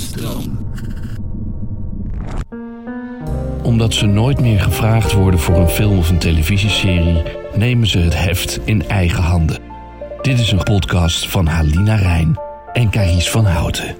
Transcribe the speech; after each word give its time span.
stroom. 0.00 0.66
Omdat 3.62 3.94
ze 3.94 4.06
nooit 4.06 4.40
meer 4.40 4.60
gevraagd 4.60 5.12
worden 5.12 5.40
voor 5.40 5.56
een 5.56 5.68
film 5.68 5.98
of 5.98 6.08
een 6.08 6.18
televisieserie, 6.18 7.22
nemen 7.54 7.86
ze 7.86 7.98
het 7.98 8.14
heft 8.14 8.60
in 8.64 8.88
eigen 8.88 9.22
handen. 9.22 9.58
Dit 10.22 10.38
is 10.38 10.52
een 10.52 10.62
podcast 10.62 11.28
van 11.28 11.46
Halina 11.46 11.94
Rijn 11.94 12.38
en 12.72 12.90
Carice 12.90 13.30
van 13.30 13.44
Houten. 13.44 13.96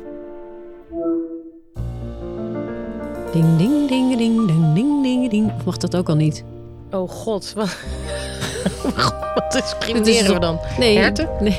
Ding, 3.33 3.57
ding, 3.57 3.89
ding, 3.89 4.17
ding, 4.17 4.47
ding, 4.47 4.75
ding, 4.75 5.03
ding, 5.03 5.31
ding. 5.31 5.53
Of 5.57 5.65
mag 5.65 5.77
dat 5.77 5.97
ook 5.97 6.09
al 6.09 6.17
niet? 6.17 6.45
Oh 6.91 7.11
god, 7.11 7.53
wat, 7.57 7.77
wat 9.35 9.53
discrimineren 9.53 10.35
we 10.35 10.41
dan? 10.41 10.59
Nee. 10.79 10.99
Herten? 10.99 11.29
Nee. 11.41 11.59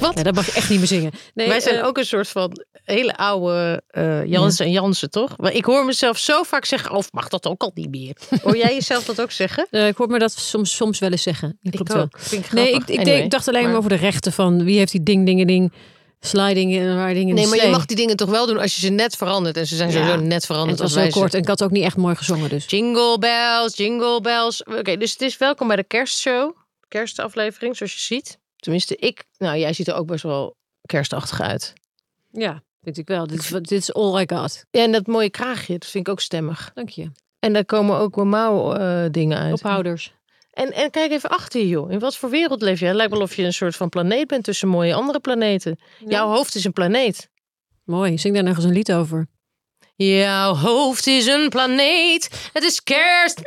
Wat? 0.00 0.16
Ja, 0.16 0.22
dat 0.22 0.34
mag 0.34 0.46
je 0.46 0.52
echt 0.52 0.68
niet 0.70 0.78
meer 0.78 0.86
zingen. 0.88 1.10
Nee, 1.34 1.48
Wij 1.48 1.60
zijn 1.60 1.74
eh, 1.76 1.86
ook 1.86 1.98
een 1.98 2.04
soort 2.06 2.28
van 2.28 2.64
hele 2.84 3.16
oude 3.16 3.82
eh 3.86 4.24
Jansen 4.24 4.64
en 4.66 4.72
Jansen, 4.72 5.10
toch? 5.10 5.36
Maar 5.36 5.52
ik 5.52 5.64
hoor 5.64 5.84
mezelf 5.84 6.18
zo 6.18 6.42
vaak 6.42 6.64
zeggen, 6.64 6.90
of 6.94 7.12
mag 7.12 7.28
dat 7.28 7.46
ook 7.46 7.62
al 7.62 7.70
niet 7.74 7.90
meer? 7.90 8.16
Hoor 8.42 8.56
jij 8.56 8.74
jezelf 8.74 9.04
dat 9.04 9.20
ook 9.20 9.30
zeggen? 9.30 9.66
eh, 9.70 9.86
ik 9.86 9.96
hoor 9.96 10.08
me 10.08 10.18
dat 10.18 10.32
soms, 10.32 10.76
soms 10.76 10.98
wel 10.98 11.10
eens 11.10 11.22
zeggen. 11.22 11.58
Dat 11.60 11.74
klopt 11.74 11.90
ik 11.90 11.96
wel. 11.96 12.04
ook. 12.04 12.18
Ik 12.30 12.52
Nee, 12.52 12.68
ik, 12.72 12.74
ik, 12.74 12.88
Anyway, 12.88 13.04
denk- 13.04 13.24
ik 13.24 13.30
dacht 13.30 13.48
alleen 13.48 13.60
maar 13.62 13.70
maar- 13.70 13.78
over 13.78 13.90
de 13.90 13.96
rechten 13.96 14.32
van 14.32 14.64
wie 14.64 14.78
heeft 14.78 14.92
die 14.92 15.02
ding, 15.02 15.26
dingen, 15.26 15.46
ding, 15.46 15.72
sliding 16.20 16.76
en 16.76 16.96
waar 16.96 17.14
dingen 17.14 17.28
in 17.28 17.34
Nee, 17.34 17.46
maar 17.46 17.64
je 17.64 17.70
mag 17.70 17.86
die 17.86 17.96
dingen 17.96 18.16
toch 18.16 18.30
wel 18.30 18.46
doen 18.46 18.58
als 18.58 18.74
je 18.74 18.80
ze 18.80 18.88
net 18.88 19.16
verandert. 19.16 19.56
En 19.56 19.66
ze 19.66 19.76
zijn 19.76 19.90
Ja. 19.90 19.94
sowieso 19.98 20.20
net 20.20 20.32
En 20.32 20.46
veranderd 20.46 20.78
het 20.78 20.88
was 20.92 21.02
heel 21.02 21.12
ze- 21.12 21.18
kort 21.18 21.34
en 21.34 21.40
ik 21.40 21.48
had 21.48 21.62
ook 21.62 21.70
niet 21.70 21.84
echt 21.84 21.96
mooi 21.96 22.14
gezongen 22.16 22.48
dus. 22.48 22.64
Jingle 22.66 23.18
bells, 23.18 23.76
jingle 23.76 24.20
bells. 24.20 24.64
Oké, 24.64 24.96
dus 24.96 25.12
het 25.12 25.20
is 25.20 25.38
welkom 25.38 25.66
bij 25.66 25.76
de 25.76 25.84
kerstshow. 25.84 26.56
Kerstaflevering, 26.88 27.76
zoals 27.76 27.92
je 27.92 28.00
ziet. 28.00 28.38
Tenminste, 28.58 28.96
ik... 28.96 29.24
Nou, 29.38 29.58
jij 29.58 29.72
ziet 29.72 29.88
er 29.88 29.94
ook 29.94 30.06
best 30.06 30.22
wel 30.22 30.56
kerstachtig 30.86 31.40
uit. 31.40 31.72
Ja, 32.30 32.62
vind 32.82 32.98
ik 32.98 33.06
wel. 33.08 33.26
Dit 33.26 33.38
is, 33.38 33.48
dit 33.48 33.70
is 33.70 33.92
all 33.92 34.20
I 34.20 34.24
got. 34.26 34.64
Ja, 34.70 34.82
en 34.82 34.92
dat 34.92 35.06
mooie 35.06 35.30
kraagje, 35.30 35.78
dat 35.78 35.88
vind 35.88 36.06
ik 36.06 36.12
ook 36.12 36.20
stemmig. 36.20 36.70
Dank 36.74 36.88
je. 36.88 37.10
En 37.38 37.52
daar 37.52 37.64
komen 37.64 37.98
ook 37.98 38.16
wel 38.16 38.24
mouw 38.24 38.74
eh, 38.74 39.04
dingen 39.10 39.38
uit. 39.38 39.52
Ophouders. 39.52 40.14
En, 40.50 40.72
en 40.72 40.90
kijk 40.90 41.10
even 41.10 41.30
achter 41.30 41.60
je, 41.60 41.68
joh. 41.68 41.90
In 41.90 41.98
wat 41.98 42.16
voor 42.16 42.30
wereld 42.30 42.62
leef 42.62 42.80
je? 42.80 42.86
Het 42.86 42.94
lijkt 42.94 43.12
wel 43.12 43.20
of 43.20 43.36
je 43.36 43.42
een 43.42 43.52
soort 43.52 43.76
van 43.76 43.88
planeet 43.88 44.26
bent 44.26 44.44
tussen 44.44 44.68
mooie 44.68 44.94
andere 44.94 45.20
planeten. 45.20 45.78
Jouw 46.06 46.28
hoofd 46.28 46.54
is 46.54 46.64
een 46.64 46.72
planeet. 46.72 47.28
Mooi. 47.84 48.18
Zing 48.18 48.34
daar 48.34 48.42
nog 48.42 48.56
eens 48.56 48.64
een 48.64 48.72
lied 48.72 48.92
over. 48.92 49.26
Jouw 49.94 50.54
hoofd 50.54 51.06
is 51.06 51.26
een 51.26 51.48
planeet. 51.48 52.50
Het 52.52 52.62
is 52.62 52.82
kerstmis. 52.82 53.46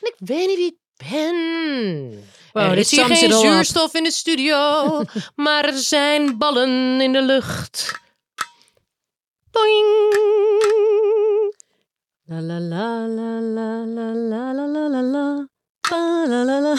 En 0.00 0.08
ik 0.08 0.14
weet 0.18 0.46
niet 0.46 0.56
wie 0.56 0.66
ik 0.66 1.08
ben. 1.10 2.24
Wow, 2.58 2.70
er 2.70 2.78
is 2.78 2.90
hier 2.90 3.04
geen 3.04 3.32
zuurstof 3.32 3.94
in 3.94 4.02
de 4.02 4.10
studio, 4.10 5.02
maar 5.44 5.64
er 5.64 5.76
zijn 5.76 6.38
ballen 6.38 7.00
in 7.00 7.12
de 7.12 7.22
lucht. 7.22 8.00
Doing. 9.50 9.86
La 12.24 12.40
la 12.40 12.58
la 12.58 13.06
la 13.06 13.40
la 13.40 13.84
la 13.84 14.12
la 14.12 14.52
la 14.52 14.88
la 14.88 15.00
la 15.00 15.48
la. 15.90 16.74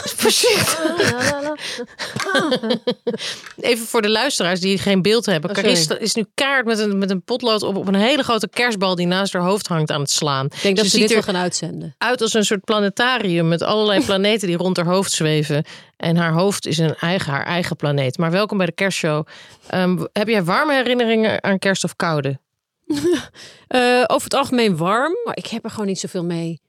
Even 3.69 3.85
voor 3.85 4.01
de 4.01 4.09
luisteraars 4.09 4.59
die 4.59 4.77
geen 4.77 5.01
beeld 5.01 5.25
hebben. 5.25 5.57
Oh, 5.57 5.63
is 5.99 6.13
nu 6.13 6.25
kaart 6.33 6.65
met 6.65 6.79
een, 6.79 6.97
met 6.97 7.09
een 7.09 7.23
potlood 7.23 7.63
op, 7.63 7.75
op 7.75 7.87
een 7.87 7.95
hele 7.95 8.23
grote 8.23 8.49
kerstbal 8.49 8.95
die 8.95 9.07
naast 9.07 9.33
haar 9.33 9.41
hoofd 9.41 9.67
hangt 9.67 9.91
aan 9.91 10.01
het 10.01 10.11
slaan. 10.11 10.45
Ik 10.45 10.61
denk 10.61 10.75
dat 10.75 10.85
ze, 10.85 10.91
ziet 10.91 11.01
dit 11.01 11.09
er 11.09 11.15
wel 11.15 11.33
gaan 11.33 11.41
uitzenden. 11.41 11.95
uit 11.97 12.21
als 12.21 12.33
een 12.33 12.45
soort 12.45 12.63
planetarium 12.63 13.47
met 13.47 13.61
allerlei 13.61 14.05
planeten 14.05 14.47
die 14.47 14.57
rond 14.57 14.77
haar 14.77 14.85
hoofd 14.85 15.11
zweven. 15.11 15.63
En 15.97 16.15
haar 16.15 16.33
hoofd 16.33 16.65
is 16.65 16.77
een 16.77 16.95
eigen, 16.95 17.31
haar 17.31 17.45
eigen 17.45 17.75
planeet. 17.75 18.17
Maar 18.17 18.31
welkom 18.31 18.57
bij 18.57 18.65
de 18.65 18.71
kerstshow. 18.71 19.27
Ehm, 19.67 20.05
heb 20.13 20.27
jij 20.27 20.43
warme 20.43 20.73
herinneringen 20.73 21.43
aan 21.43 21.59
kerst 21.59 21.83
of 21.83 21.95
koude? 21.95 22.39
Eh, 23.67 24.03
over 24.07 24.23
het 24.23 24.33
algemeen 24.33 24.77
warm, 24.77 25.13
maar 25.23 25.37
ik 25.37 25.47
heb 25.47 25.63
er 25.63 25.69
gewoon 25.69 25.85
niet 25.85 25.99
zoveel 25.99 26.23
mee. 26.23 26.61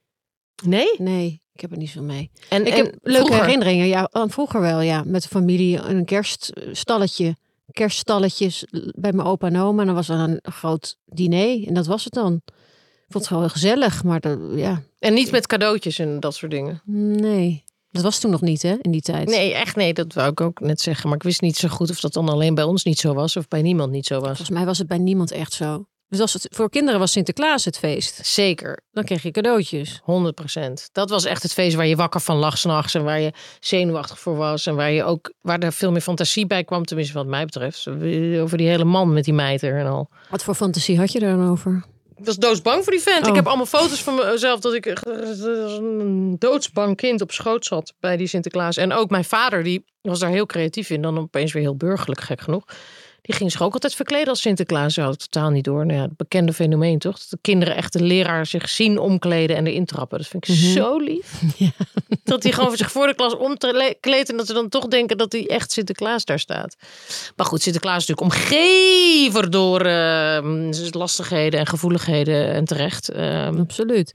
Nee? 0.63 0.95
Nee, 0.99 1.43
ik 1.63 1.69
heb 1.69 1.71
er 1.73 1.79
niet 1.85 1.89
zoveel 1.91 2.09
mee. 2.09 2.31
En, 2.49 2.67
Ik 2.67 2.73
en 2.73 2.85
heb 2.85 2.95
leuke 3.03 3.25
vroeger? 3.27 3.45
herinneringen. 3.45 3.87
Ja, 3.87 4.09
aan 4.13 4.31
vroeger 4.31 4.61
wel, 4.61 4.81
ja. 4.81 5.03
Met 5.07 5.23
de 5.23 5.29
familie, 5.29 5.79
een 5.79 6.05
kerststalletje. 6.05 7.37
Kerststalletjes 7.73 8.65
bij 8.97 9.13
mijn 9.13 9.29
opa 9.29 9.47
en 9.47 9.57
oma. 9.57 9.81
En 9.81 9.87
dan 9.87 9.95
was 9.95 10.09
er 10.09 10.19
een 10.19 10.39
groot 10.43 10.97
diner. 11.07 11.67
En 11.67 11.75
dat 11.75 11.87
was 11.87 12.05
het 12.05 12.13
dan. 12.13 12.33
Ik 12.45 13.17
vond 13.17 13.25
het 13.25 13.27
gewoon 13.27 13.51
gezellig, 13.51 14.05
maar 14.05 14.21
dat, 14.21 14.39
ja, 14.55 14.83
En 14.99 15.15
niet 15.15 15.31
met 15.31 15.47
cadeautjes 15.47 15.99
en 15.99 16.21
dat 16.21 16.35
soort 16.35 16.51
dingen. 16.53 16.83
nee. 16.85 17.65
Dat 17.93 18.03
was 18.03 18.19
toen 18.19 18.31
nog 18.31 18.41
niet, 18.41 18.63
hè, 18.63 18.77
in 18.83 18.91
die 18.91 19.01
tijd. 19.01 19.29
Nee, 19.29 19.55
echt 19.55 19.77
nee. 19.77 19.95
Dat 19.95 20.13
wou 20.15 20.31
ik 20.31 20.41
ook 20.41 20.61
net 20.61 20.81
zeggen. 20.81 21.07
Maar 21.09 21.17
ik 21.17 21.23
wist 21.23 21.41
niet 21.41 21.57
zo 21.57 21.69
goed 21.69 21.91
of 21.91 22.01
dat 22.01 22.13
dan 22.13 22.29
alleen 22.29 22.55
bij 22.55 22.65
ons 22.65 22.85
niet 22.85 22.99
zo 22.99 23.15
was. 23.15 23.37
Of 23.37 23.49
bij 23.49 23.63
niemand 23.63 23.91
niet 23.93 24.07
zo 24.07 24.15
was. 24.15 24.27
Volgens 24.27 24.51
mij 24.51 24.65
was 24.65 24.79
het 24.79 24.87
bij 24.87 24.99
niemand 24.99 25.31
echt 25.31 25.53
zo. 25.53 25.87
Dus 26.11 26.21
als 26.21 26.33
het, 26.33 26.47
voor 26.51 26.71
kinderen 26.71 27.01
was 27.01 27.13
Sinterklaas 27.13 27.65
het 27.65 27.79
feest. 27.79 28.27
Zeker. 28.27 28.81
Dan 28.93 29.05
kreeg 29.05 29.23
je 29.23 29.31
cadeautjes. 29.31 30.01
100% 30.01 30.05
Dat 30.93 31.11
was 31.11 31.25
echt 31.25 31.43
het 31.43 31.53
feest 31.53 31.77
waar 31.77 31.87
je 31.87 31.97
wakker 31.97 32.21
van 32.21 32.37
lag 32.37 32.59
s'nachts 32.59 32.95
en 32.95 33.05
waar 33.05 33.21
je 33.21 33.33
zenuwachtig 33.61 34.19
voor 34.19 34.37
was. 34.37 34.67
En 34.67 34.75
waar, 34.75 34.91
je 34.91 35.05
ook, 35.05 35.33
waar 35.41 35.59
er 35.59 35.73
veel 35.73 35.91
meer 35.91 36.01
fantasie 36.01 36.47
bij 36.47 36.65
kwam, 36.65 36.85
tenminste 36.85 37.15
wat 37.15 37.27
mij 37.27 37.45
betreft. 37.45 37.89
Over 38.41 38.59
die 38.59 38.69
hele 38.69 38.85
man 38.85 39.13
met 39.13 39.25
die 39.25 39.35
mijter 39.35 39.79
en 39.79 39.87
al. 39.87 40.09
Wat 40.31 40.45
voor 40.45 40.55
fantasie 40.55 40.99
had 40.99 41.13
je 41.13 41.21
daar 41.21 41.37
dan 41.37 41.51
over? 41.51 41.85
Ik 42.17 42.27
was 42.27 42.37
doodsbang 42.37 42.83
voor 42.83 42.93
die 42.93 43.03
vent. 43.03 43.23
Oh. 43.23 43.29
Ik 43.29 43.35
heb 43.35 43.47
allemaal 43.47 43.67
foto's 43.67 44.03
van 44.03 44.15
mezelf 44.15 44.61
dat 44.61 44.75
ik 44.75 44.87
eh, 44.87 45.13
een 45.77 46.37
doodsbang 46.39 46.97
kind 46.97 47.21
op 47.21 47.33
schoot 47.33 47.65
zat 47.65 47.95
bij 48.01 48.17
die 48.17 48.27
Sinterklaas. 48.27 48.77
En 48.77 48.93
ook 48.93 49.11
mijn 49.11 49.25
vader, 49.25 49.63
die 49.63 49.85
was 50.03 50.19
daar 50.19 50.31
heel 50.31 50.47
creatief 50.47 50.91
in. 50.91 51.03
Dan 51.03 51.19
opeens 51.19 51.53
weer 51.53 51.63
heel 51.63 51.77
burgerlijk, 51.77 52.21
gek 52.21 52.41
genoeg. 52.41 52.65
Die 53.23 53.35
ging 53.35 53.51
zich 53.51 53.63
ook 53.63 53.73
altijd 53.73 53.95
verkleden 53.95 54.29
als 54.29 54.41
Sinterklaas. 54.41 54.95
Zou 54.95 55.11
het 55.11 55.31
totaal 55.31 55.51
niet 55.51 55.65
door. 55.65 55.87
Nou 55.87 55.99
ja, 55.99 56.05
het 56.05 56.17
bekende 56.17 56.53
fenomeen 56.53 56.99
toch? 56.99 57.19
Dat 57.19 57.27
de 57.31 57.39
kinderen 57.41 57.77
echt 57.77 57.93
de 57.93 58.03
leraar 58.03 58.47
zich 58.47 58.69
zien 58.69 58.99
omkleden 58.99 59.57
en 59.57 59.67
erin 59.67 59.85
trappen. 59.85 60.19
Dat 60.19 60.27
vind 60.27 60.49
ik 60.49 60.55
zo 60.55 60.97
lief. 60.97 61.41
Dat 62.25 62.43
hij 62.43 62.53
gewoon 62.53 62.77
zich 62.77 62.93
voor 62.93 63.07
de 63.07 63.15
klas 63.15 63.37
omkleedt 63.37 64.31
en 64.31 64.37
dat 64.37 64.47
ze 64.47 64.53
dan 64.53 64.69
toch 64.69 64.87
denken 64.87 65.19
dat 65.19 65.33
hij 65.33 65.47
echt 65.47 65.73
Sinterklaas 65.73 66.25
daar 66.25 66.39
staat. 66.39 66.77
Maar 67.37 67.47
goed, 67.47 67.63
Sinterklaas 67.63 68.03
is 68.03 68.07
natuurlijk 68.07 68.35
omgeven 68.35 69.51
door 69.51 69.81
eh, 69.81 70.91
lastigheden 70.91 71.61
en 71.61 71.67
gevoeligheden 71.67 72.53
en 72.53 72.65
terecht. 72.65 73.09
Ehm, 73.09 73.59
Absoluut. 73.59 74.13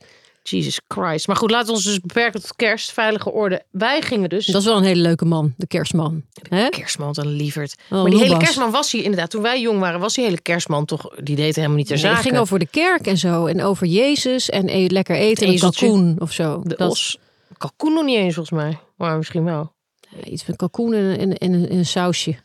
Jesus 0.50 0.80
Christ. 0.88 1.28
Maar 1.28 1.36
goed, 1.36 1.52
laten 1.52 1.68
we 1.68 1.74
ons 1.74 1.84
dus 1.84 2.00
beperken 2.00 2.42
tot 2.42 2.56
kerst, 2.56 2.92
veilige 2.92 3.32
orde. 3.32 3.64
Wij 3.72 4.02
gingen 4.02 4.30
dus... 4.30 4.46
Dat 4.46 4.62
is 4.62 4.68
wel 4.68 4.78
een 4.78 4.84
hele 4.84 5.02
leuke 5.02 5.26
man, 5.26 5.54
de 5.58 5.68
kerstman. 5.68 6.24
Hè? 6.50 6.70
Kerstman, 6.70 7.14
een 7.18 7.32
lieverd. 7.32 7.76
Oh, 7.90 8.02
maar 8.02 8.10
die 8.12 8.20
hele 8.20 8.38
kerstman 8.38 8.72
was 8.72 8.92
hij 8.92 9.02
inderdaad. 9.02 9.30
Toen 9.30 9.42
wij 9.42 9.62
jong 9.62 9.80
waren, 9.80 10.00
was 10.00 10.14
die 10.14 10.24
hele 10.24 10.42
kerstman 10.42 10.86
toch... 10.86 11.16
Die 11.24 11.36
deed 11.36 11.56
helemaal 11.56 11.78
niet 11.78 11.88
ter 11.88 12.02
Nee, 12.02 12.12
het 12.12 12.22
ging 12.22 12.38
over 12.38 12.60
de 12.60 12.68
kerk 12.68 13.08
en 13.08 13.18
zo. 13.18 13.46
En 13.46 13.64
over 13.64 13.88
Jezus 13.88 14.50
en 14.50 14.70
e- 14.70 14.88
lekker 14.88 15.16
eten. 15.16 15.48
En 15.48 15.60
kalkoen 15.60 16.16
of 16.20 16.32
zo. 16.32 16.62
De 16.64 16.76
Dat- 16.78 16.92
os. 16.92 17.18
Kalkoen 17.58 17.94
nog 17.94 18.06
niet 18.06 18.18
eens 18.18 18.34
volgens 18.34 18.60
mij. 18.60 18.80
Maar 18.98 19.18
misschien 19.18 19.44
wel. 19.44 19.74
ja, 20.10 20.24
iets 20.24 20.46
met 20.46 20.56
kalkoen 20.56 20.94
en, 20.94 21.18
en, 21.18 21.38
en, 21.38 21.54
en 21.54 21.78
een 21.78 21.86
sausje. 21.86 22.36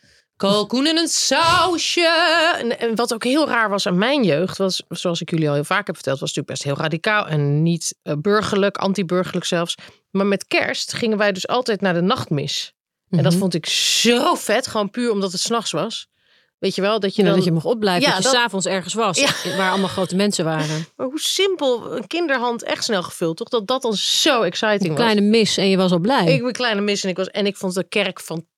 Kalkoen 0.48 0.86
in 0.86 0.96
een 0.98 1.08
sausje. 1.08 2.54
En, 2.60 2.78
en 2.78 2.94
wat 2.96 3.14
ook 3.14 3.24
heel 3.24 3.48
raar 3.48 3.68
was 3.68 3.86
aan 3.86 3.98
mijn 3.98 4.24
jeugd, 4.24 4.58
was, 4.58 4.82
zoals 4.88 5.20
ik 5.20 5.30
jullie 5.30 5.48
al 5.48 5.54
heel 5.54 5.64
vaak 5.64 5.86
heb 5.86 5.94
verteld, 5.94 6.20
was 6.20 6.34
natuurlijk 6.34 6.58
best 6.60 6.62
heel 6.74 6.82
radicaal 6.84 7.26
en 7.26 7.62
niet 7.62 7.94
eh, 8.02 8.14
burgerlijk, 8.18 8.76
anti-burgerlijk 8.76 9.44
zelfs. 9.46 9.74
Maar 10.10 10.26
met 10.26 10.46
kerst 10.46 10.92
gingen 10.92 11.18
wij 11.18 11.32
dus 11.32 11.48
altijd 11.48 11.80
naar 11.80 11.94
de 11.94 12.00
nachtmis. 12.00 12.72
En 13.10 13.22
dat 13.22 13.32
Mhm. 13.32 13.40
vond 13.40 13.54
ik 13.54 13.66
zo 13.66 14.34
vet, 14.34 14.66
gewoon 14.66 14.90
puur 14.90 15.10
omdat 15.10 15.32
het 15.32 15.40
s'nachts 15.40 15.70
was. 15.72 16.08
Weet 16.58 16.74
je 16.74 16.80
wel, 16.80 17.00
dat 17.00 17.14
je 17.14 17.22
Ja, 17.22 17.28
dan... 17.28 17.36
dat 17.36 17.44
je 17.46 17.52
mocht 17.52 17.64
opblijven, 17.64 18.02
Ja, 18.08 18.14
dat 18.14 18.16
je 18.24 18.30
dat- 18.30 18.32
s'avonds 18.40 18.66
ergens 18.66 18.94
was. 18.94 19.18
Ja. 19.18 19.56
Waar 19.56 19.70
allemaal 19.70 19.88
grote 19.88 20.16
mensen 20.16 20.44
waren. 20.44 20.86
Maar 20.96 21.06
hoe 21.06 21.20
simpel, 21.20 21.96
een 21.96 22.06
kinderhand 22.06 22.62
echt 22.62 22.84
snel 22.84 23.02
gevuld, 23.02 23.36
toch? 23.36 23.48
Dat 23.48 23.66
dat 23.66 23.82
dan 23.82 23.92
zo 23.94 24.42
exciting 24.42 24.82
Een 24.82 24.88
was. 24.88 24.98
kleine 24.98 25.20
mis 25.20 25.56
en 25.56 25.68
je 25.68 25.76
was 25.76 25.92
al 25.92 25.98
blij. 25.98 26.32
Ik 26.34 26.42
ben 26.42 26.52
kleine 26.52 26.80
mis 26.80 27.02
en 27.04 27.08
ik, 27.10 27.16
was, 27.16 27.26
en 27.28 27.46
ik 27.46 27.56
vond 27.56 27.74
de 27.74 27.88
kerk 27.88 28.20
fantastisch. 28.20 28.48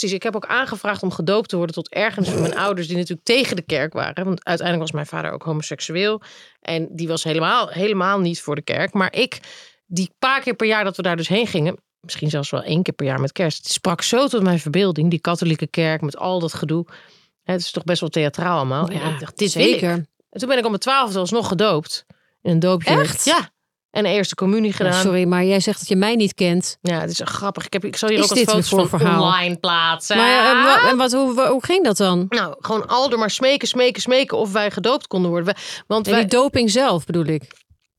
Ik 0.00 0.22
heb 0.22 0.36
ook 0.36 0.46
aangevraagd 0.46 1.02
om 1.02 1.10
gedoopt 1.10 1.48
te 1.48 1.56
worden 1.56 1.74
tot 1.74 1.88
ergens 1.88 2.28
van 2.28 2.40
mijn 2.40 2.56
ouders 2.56 2.86
die 2.86 2.96
natuurlijk 2.96 3.26
tegen 3.26 3.56
de 3.56 3.62
kerk 3.62 3.92
waren. 3.92 4.24
Want 4.24 4.44
uiteindelijk 4.44 4.86
was 4.90 4.96
mijn 4.96 5.06
vader 5.06 5.32
ook 5.32 5.42
homoseksueel. 5.42 6.22
En 6.60 6.88
die 6.90 7.08
was 7.08 7.24
helemaal, 7.24 7.68
helemaal 7.68 8.20
niet 8.20 8.40
voor 8.40 8.54
de 8.54 8.62
kerk. 8.62 8.92
Maar 8.92 9.14
ik, 9.14 9.40
die 9.86 10.10
paar 10.18 10.40
keer 10.40 10.54
per 10.54 10.66
jaar 10.66 10.84
dat 10.84 10.96
we 10.96 11.02
daar 11.02 11.16
dus 11.16 11.28
heen 11.28 11.46
gingen, 11.46 11.76
misschien 12.00 12.30
zelfs 12.30 12.50
wel 12.50 12.62
één 12.62 12.82
keer 12.82 12.94
per 12.94 13.06
jaar 13.06 13.20
met 13.20 13.32
kerst, 13.32 13.62
die 13.62 13.72
sprak 13.72 14.02
zo 14.02 14.26
tot 14.26 14.42
mijn 14.42 14.60
verbeelding. 14.60 15.10
Die 15.10 15.20
katholieke 15.20 15.66
kerk 15.66 16.00
met 16.00 16.16
al 16.16 16.40
dat 16.40 16.54
gedoe. 16.54 16.86
Het 17.42 17.60
is 17.60 17.70
toch 17.70 17.84
best 17.84 18.00
wel 18.00 18.10
theatraal 18.10 18.56
allemaal. 18.56 18.88
en 18.88 19.12
ik 19.12 19.20
dacht, 19.20 19.38
dit 19.38 19.50
zeker. 19.50 19.90
En 20.30 20.40
toen 20.40 20.48
ben 20.48 20.58
ik 20.58 20.64
om 20.64 20.70
mijn 20.70 20.82
twaalfde 20.82 21.18
alsnog 21.18 21.48
gedoopt. 21.48 22.06
In 22.42 22.50
een 22.50 22.60
doopje. 22.60 22.90
Echt? 22.90 23.24
Ja. 23.24 23.50
En 23.90 24.06
eerste 24.06 24.34
communie 24.34 24.72
gedaan. 24.72 24.92
sorry, 25.02 25.24
maar 25.26 25.44
jij 25.44 25.60
zegt 25.60 25.78
dat 25.78 25.88
je 25.88 25.96
mij 25.96 26.14
niet 26.14 26.34
kent. 26.34 26.78
Ja, 26.80 27.00
het 27.00 27.10
is 27.10 27.20
grappig. 27.24 27.64
Ik, 27.66 27.72
heb, 27.72 27.84
ik 27.84 27.96
zal 27.96 28.08
hier 28.08 28.18
Is 28.18 28.24
ook 28.24 28.30
wat 28.30 28.38
foto's 28.38 28.68
voor 28.68 28.88
van 28.88 28.98
verhaal? 28.98 29.22
online 29.22 29.56
plaatsen. 29.56 30.16
Maar 30.16 30.28
ja, 30.30 30.50
en 30.50 30.64
wa- 30.64 30.88
en 30.90 30.96
wat, 30.96 31.12
hoe, 31.12 31.46
hoe 31.48 31.64
ging 31.64 31.84
dat 31.84 31.96
dan? 31.96 32.26
Nou, 32.28 32.54
gewoon 32.58 32.86
al 32.88 33.08
door 33.08 33.18
maar 33.18 33.30
smeken, 33.30 33.68
smeken, 33.68 34.02
smeken 34.02 34.38
of 34.38 34.52
wij 34.52 34.70
gedoopt 34.70 35.06
konden 35.06 35.30
worden. 35.30 35.54
Want 35.86 36.06
En 36.06 36.12
wij, 36.12 36.20
die 36.20 36.30
doping 36.30 36.70
zelf 36.70 37.06
bedoel 37.06 37.24
ik. 37.26 37.42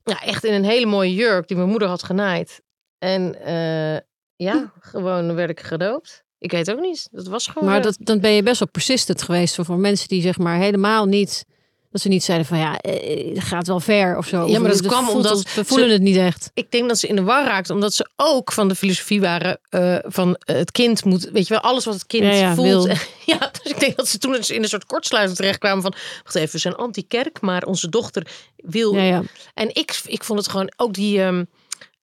ja, 0.03 0.21
echt 0.21 0.43
in 0.43 0.53
een 0.53 0.63
hele 0.65 0.85
mooie 0.85 1.13
jurk 1.13 1.47
die 1.47 1.57
mijn 1.57 1.69
moeder 1.69 1.87
had 1.87 2.03
genaaid. 2.03 2.61
En 2.97 3.43
eh, 3.45 3.99
ja, 4.35 4.71
gewoon 4.79 5.35
werd 5.35 5.49
ik 5.49 5.59
gedoopt. 5.59 6.23
Ik 6.37 6.51
weet 6.51 6.71
ook 6.71 6.79
niet. 6.79 7.07
Dat 7.11 7.27
was 7.27 7.47
gewoon... 7.47 7.67
Maar 7.69 7.77
eh, 7.77 7.83
dat, 7.83 7.97
dan 7.99 8.19
ben 8.19 8.31
je 8.31 8.43
best 8.43 8.59
wel 8.59 8.69
persistent 8.71 9.21
geweest 9.21 9.55
voor, 9.55 9.65
voor 9.65 9.77
mensen 9.77 10.07
die 10.07 10.21
zeg 10.21 10.37
maar 10.37 10.57
helemaal 10.57 11.05
niet... 11.05 11.45
Dat 11.91 12.01
ze 12.01 12.07
niet 12.07 12.23
zeiden 12.23 12.47
van 12.47 12.57
ja, 12.57 12.79
eh, 12.79 13.35
het 13.35 13.43
gaat 13.43 13.67
wel 13.67 13.79
ver 13.79 14.17
of 14.17 14.27
zo. 14.27 14.47
Ja, 14.47 14.59
maar 14.59 14.69
dat 14.69 14.81
kwam 14.81 15.09
omdat 15.09 15.53
We 15.53 15.65
voelen 15.65 15.89
het 15.89 16.01
niet 16.01 16.17
echt. 16.17 16.51
ik 16.53 16.71
denk 16.71 16.87
dat 16.87 16.99
ze 16.99 17.07
in 17.07 17.15
de 17.15 17.23
war 17.23 17.45
raakten, 17.45 17.75
omdat 17.75 17.93
ze 17.93 18.09
ook 18.15 18.51
van 18.51 18.67
de 18.67 18.75
filosofie 18.75 19.21
waren 19.21 19.59
eh, 19.69 19.97
van 20.01 20.35
eh, 20.35 20.55
het 20.55 20.71
kind 20.71 21.05
moet, 21.05 21.29
weet 21.31 21.47
je 21.47 21.53
wel, 21.53 21.63
alles 21.63 21.85
wat 21.85 21.93
het 21.93 22.05
kind 22.05 22.23
Ja, 22.23 22.31
ja, 22.31 22.55
voelt. 22.55 22.87
ja, 23.25 23.51
dus 23.61 23.71
ik 23.71 23.79
denk 23.79 23.95
dat 23.95 24.07
ze 24.07 24.17
toen 24.17 24.35
in 24.35 24.63
een 24.63 24.69
soort 24.69 24.85
kortsluiting 24.85 25.37
terechtkwamen 25.37 25.81
van, 25.81 25.93
wacht 26.23 26.35
even, 26.35 26.51
we 26.51 26.57
zijn 26.57 26.75
anti-kerk, 26.75 27.41
maar 27.41 27.63
onze 27.63 27.89
dochter 27.89 28.27
wil. 28.55 28.95
Ja, 28.95 29.03
ja. 29.03 29.21
En 29.53 29.67
ik, 29.67 30.01
ik 30.05 30.23
vond 30.23 30.39
het 30.39 30.47
gewoon 30.49 30.71
ook 30.77 30.93
die 30.93 31.21
ehm, 31.21 31.43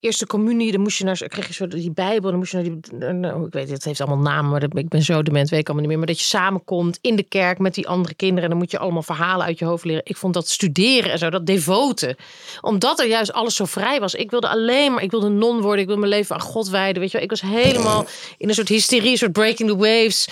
eerste 0.01 0.27
communie, 0.27 0.73
dan 0.73 0.81
moest 0.81 0.99
je 0.99 1.05
naar, 1.05 1.17
kreeg 1.29 1.47
je 1.47 1.53
zo 1.53 1.67
die 1.67 1.91
Bijbel, 1.91 2.31
dan 2.31 2.39
moest 2.39 2.53
je 2.53 2.57
naar 2.57 2.67
die, 2.67 3.13
nou, 3.13 3.47
ik 3.47 3.53
weet 3.53 3.71
het, 3.71 3.85
heeft 3.85 4.01
allemaal 4.01 4.33
namen, 4.33 4.51
maar 4.51 4.63
ik 4.63 4.89
ben 4.89 5.03
zo 5.03 5.23
dement, 5.23 5.49
weet 5.49 5.61
ik 5.61 5.67
allemaal 5.67 5.87
niet 5.87 5.89
meer. 5.89 5.99
Maar 5.99 6.15
dat 6.15 6.19
je 6.19 6.25
samenkomt 6.25 6.99
in 7.01 7.17
de 7.17 7.23
kerk 7.23 7.59
met 7.59 7.75
die 7.75 7.89
andere 7.89 8.15
kinderen 8.15 8.45
en 8.45 8.51
dan 8.51 8.59
moet 8.59 8.71
je 8.71 8.79
allemaal 8.79 9.03
verhalen 9.03 9.47
uit 9.47 9.59
je 9.59 9.65
hoofd 9.65 9.85
leren. 9.85 10.03
Ik 10.05 10.17
vond 10.17 10.35
dat 10.35 10.49
studeren 10.49 11.13
en 11.13 11.19
zo, 11.19 11.31
dat 11.31 11.47
devoten 11.47 12.17
omdat 12.61 13.01
er 13.01 13.07
juist 13.07 13.33
alles 13.33 13.57
zo 13.57 13.65
vrij 13.65 14.01
was. 14.01 14.15
Ik 14.15 14.31
wilde 14.31 14.49
alleen 14.49 14.93
maar, 14.93 15.03
ik 15.03 15.11
wilde 15.11 15.29
non 15.29 15.61
worden. 15.61 15.81
Ik 15.81 15.87
wilde 15.87 16.01
mijn 16.01 16.13
leven 16.13 16.35
aan 16.35 16.41
God 16.41 16.69
wijden. 16.69 17.01
Weet 17.01 17.11
je 17.11 17.17
wel, 17.17 17.25
ik 17.25 17.31
was 17.31 17.41
helemaal 17.41 18.07
in 18.39 18.49
een 18.49 18.55
soort 18.55 18.69
hysterie, 18.69 19.17
soort 19.17 19.33
breaking 19.33 19.69
the 19.69 19.77
waves. 19.77 20.29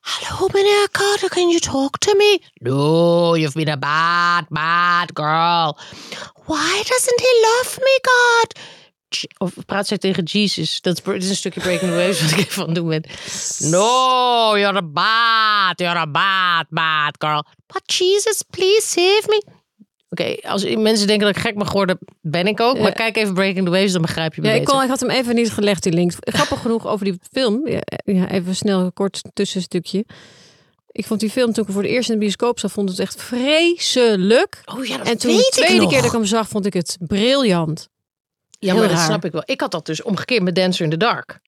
Hallo 0.00 0.48
meneer 0.52 0.88
Carter, 0.90 1.28
can 1.28 1.48
you 1.48 1.60
talk 1.60 1.98
to 1.98 2.14
me? 2.14 2.42
No, 2.54 3.36
you've 3.36 3.54
been 3.54 3.68
a 3.68 3.76
bad, 3.76 4.48
bad 4.48 5.10
girl. 5.14 5.76
Why 6.46 6.82
doesn't 6.88 7.20
he 7.20 7.32
love 7.42 7.78
me, 7.78 8.00
God? 8.02 8.79
Of 9.38 9.52
praat 9.66 9.86
zij 9.86 9.98
tegen 9.98 10.22
Jesus? 10.22 10.80
Dat 10.80 11.02
is, 11.06 11.28
een 11.28 11.36
stukje 11.36 11.60
breaking 11.60 11.90
the 11.90 11.96
waves 11.96 12.20
wat 12.20 12.30
ik 12.30 12.38
even 12.46 12.60
aan 12.62 12.68
het 12.68 12.76
doen 12.76 12.88
ben. 12.88 13.04
No, 13.58 14.58
you're 14.58 14.76
a 14.76 14.82
bad, 14.82 15.78
you're 15.78 15.98
a 15.98 16.06
bad, 16.06 16.66
bad 16.68 17.14
girl. 17.18 17.44
But 17.66 17.82
Jesus, 17.96 18.42
please 18.50 18.86
save 18.86 19.22
me. 19.26 19.58
Oké, 20.10 20.36
als 20.48 20.64
mensen 20.64 21.06
denken 21.06 21.26
dat 21.26 21.36
ik 21.36 21.42
gek 21.42 21.54
mag 21.54 21.72
worden, 21.72 21.98
ben 22.20 22.46
ik 22.46 22.60
ook. 22.60 22.78
Maar 22.78 22.92
kijk 22.92 23.16
even 23.16 23.34
Breaking 23.34 23.64
the 23.64 23.70
Waves, 23.70 23.92
dan 23.92 24.02
begrijp 24.02 24.34
je 24.34 24.40
me 24.40 24.48
Ja, 24.48 24.54
ik, 24.54 24.64
kon, 24.64 24.82
ik 24.82 24.88
had 24.88 25.00
hem 25.00 25.10
even 25.10 25.34
niet 25.34 25.52
gelegd, 25.52 25.82
die 25.82 25.92
link. 25.92 26.12
Grappig 26.20 26.60
genoeg 26.60 26.86
over 26.86 27.04
die 27.04 27.18
film. 27.32 27.68
Ja, 28.04 28.28
even 28.28 28.56
snel 28.56 28.80
een 28.80 28.92
kort 28.92 29.22
tussenstukje. 29.32 30.04
Ik 30.92 31.06
vond 31.06 31.20
die 31.20 31.30
film 31.30 31.52
toen 31.52 31.64
ik 31.66 31.72
voor 31.72 31.82
de 31.82 31.88
eerst 31.88 32.08
in 32.08 32.14
de 32.14 32.20
bioscoop 32.20 32.58
zag, 32.58 32.72
vond 32.72 32.88
het 32.88 32.98
echt 32.98 33.22
vreselijk. 33.22 34.62
Oh 34.64 34.84
ja, 34.84 34.96
dat 34.96 35.06
En 35.06 35.18
toen 35.18 35.30
weet 35.30 35.54
de 35.54 35.62
tweede 35.62 35.86
keer 35.86 35.96
dat 35.96 36.06
ik 36.06 36.12
hem 36.12 36.24
zag, 36.24 36.48
vond 36.48 36.66
ik 36.66 36.72
het 36.72 36.96
briljant. 37.00 37.88
Ja, 38.60 38.74
maar 38.74 38.82
dat 38.88 38.96
raar. 38.96 39.04
snap 39.06 39.24
ik 39.24 39.32
wel. 39.32 39.42
Ik 39.44 39.60
had 39.60 39.70
dat 39.70 39.86
dus 39.86 40.02
omgekeerd 40.02 40.42
met 40.42 40.54
Dancer 40.54 40.84
in 40.84 40.90
the 40.90 40.96
Dark. 40.96 41.38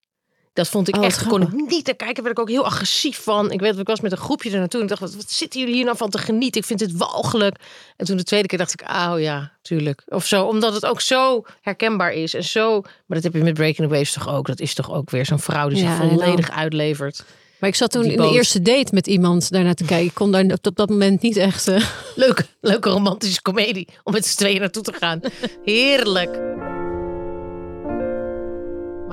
Dat 0.52 0.68
vond 0.68 0.88
ik 0.88 0.96
Oh, 0.96 1.04
echt, 1.04 1.26
kon 1.26 1.42
ik 1.42 1.52
niet 1.52 1.84
te 1.84 1.94
kijken. 1.94 2.22
werd 2.22 2.36
ik 2.36 2.42
ook 2.42 2.48
heel 2.50 2.64
agressief 2.64 3.22
van. 3.22 3.50
Ik 3.52 3.60
weet, 3.60 3.78
ik 3.78 3.86
was 3.86 4.00
met 4.00 4.12
een 4.12 4.18
groepje 4.18 4.50
er 4.50 4.58
naartoe 4.58 4.80
en 4.80 4.86
ik 4.86 4.98
dacht, 4.98 5.00
wat, 5.12 5.14
wat 5.22 5.30
zitten 5.30 5.60
jullie 5.60 5.74
hier 5.74 5.84
nou 5.84 5.96
van 5.96 6.10
te 6.10 6.18
genieten? 6.18 6.60
Ik 6.60 6.66
vind 6.66 6.78
dit 6.78 6.96
walgelijk. 6.96 7.56
En 7.96 8.06
toen 8.06 8.16
de 8.16 8.22
tweede 8.24 8.48
keer 8.48 8.58
dacht 8.58 8.72
ik, 8.72 8.80
oh 8.90 9.14
ja, 9.18 9.52
tuurlijk. 9.62 10.02
Of 10.06 10.26
zo, 10.26 10.44
omdat 10.44 10.74
het 10.74 10.86
ook 10.86 11.00
zo 11.00 11.44
herkenbaar 11.60 12.12
is. 12.12 12.34
En 12.34 12.44
zo, 12.44 12.80
maar 12.80 13.02
dat 13.06 13.22
heb 13.22 13.32
je 13.34 13.42
met 13.42 13.54
Breaking 13.54 13.88
the 13.88 13.94
Waves 13.94 14.12
toch 14.12 14.28
ook. 14.28 14.46
Dat 14.46 14.60
is 14.60 14.74
toch 14.74 14.92
ook 14.92 15.10
weer 15.10 15.26
zo'n 15.26 15.38
vrouw 15.38 15.68
die 15.68 15.78
zich 15.78 15.88
Ja, 15.88 15.96
volledig 15.96 16.50
uitlevert. 16.50 17.24
Maar 17.58 17.68
ik 17.70 17.76
zat 17.76 17.90
toen 17.90 18.04
in 18.04 18.16
de 18.20 18.30
eerste 18.32 18.62
date 18.62 18.94
met 18.94 19.06
iemand 19.06 19.50
daarnaar 19.50 19.74
te 19.74 19.84
kijken. 19.84 20.06
Ik 20.06 20.14
kon 20.14 20.32
daar 20.32 20.44
op, 20.62 20.76
dat 20.76 20.88
moment 20.88 21.22
niet 21.22 21.36
echt... 21.36 21.68
eh, 21.68 21.84
Leuke, 22.14 22.44
leuke 22.60 22.90
romantische 22.90 23.42
komedie 23.42 23.88
om 24.02 24.12
met 24.12 24.26
z'n 24.26 24.36
tweeën 24.36 24.60
naartoe 24.60 24.82
te 24.82 24.92
gaan. 24.92 25.20
Heerlijk. 25.64 26.51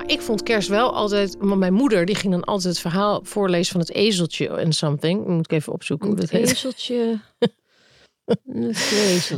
Maar 0.09 0.17
ik 0.17 0.23
vond 0.23 0.43
kerst 0.43 0.67
wel 0.67 0.93
altijd... 0.93 1.35
Want 1.39 1.59
mijn 1.59 1.73
moeder 1.73 2.05
die 2.05 2.15
ging 2.15 2.33
dan 2.33 2.43
altijd 2.43 2.73
het 2.73 2.79
verhaal 2.79 3.19
voorlezen 3.23 3.71
van 3.71 3.81
het 3.81 3.91
ezeltje 3.91 4.47
en 4.47 4.73
something. 4.73 5.27
Moet 5.27 5.45
ik 5.45 5.51
even 5.51 5.73
opzoeken 5.73 6.07
hoe 6.07 6.15
dat 6.15 6.29
heet. 6.29 6.49
ezeltje. 6.55 7.19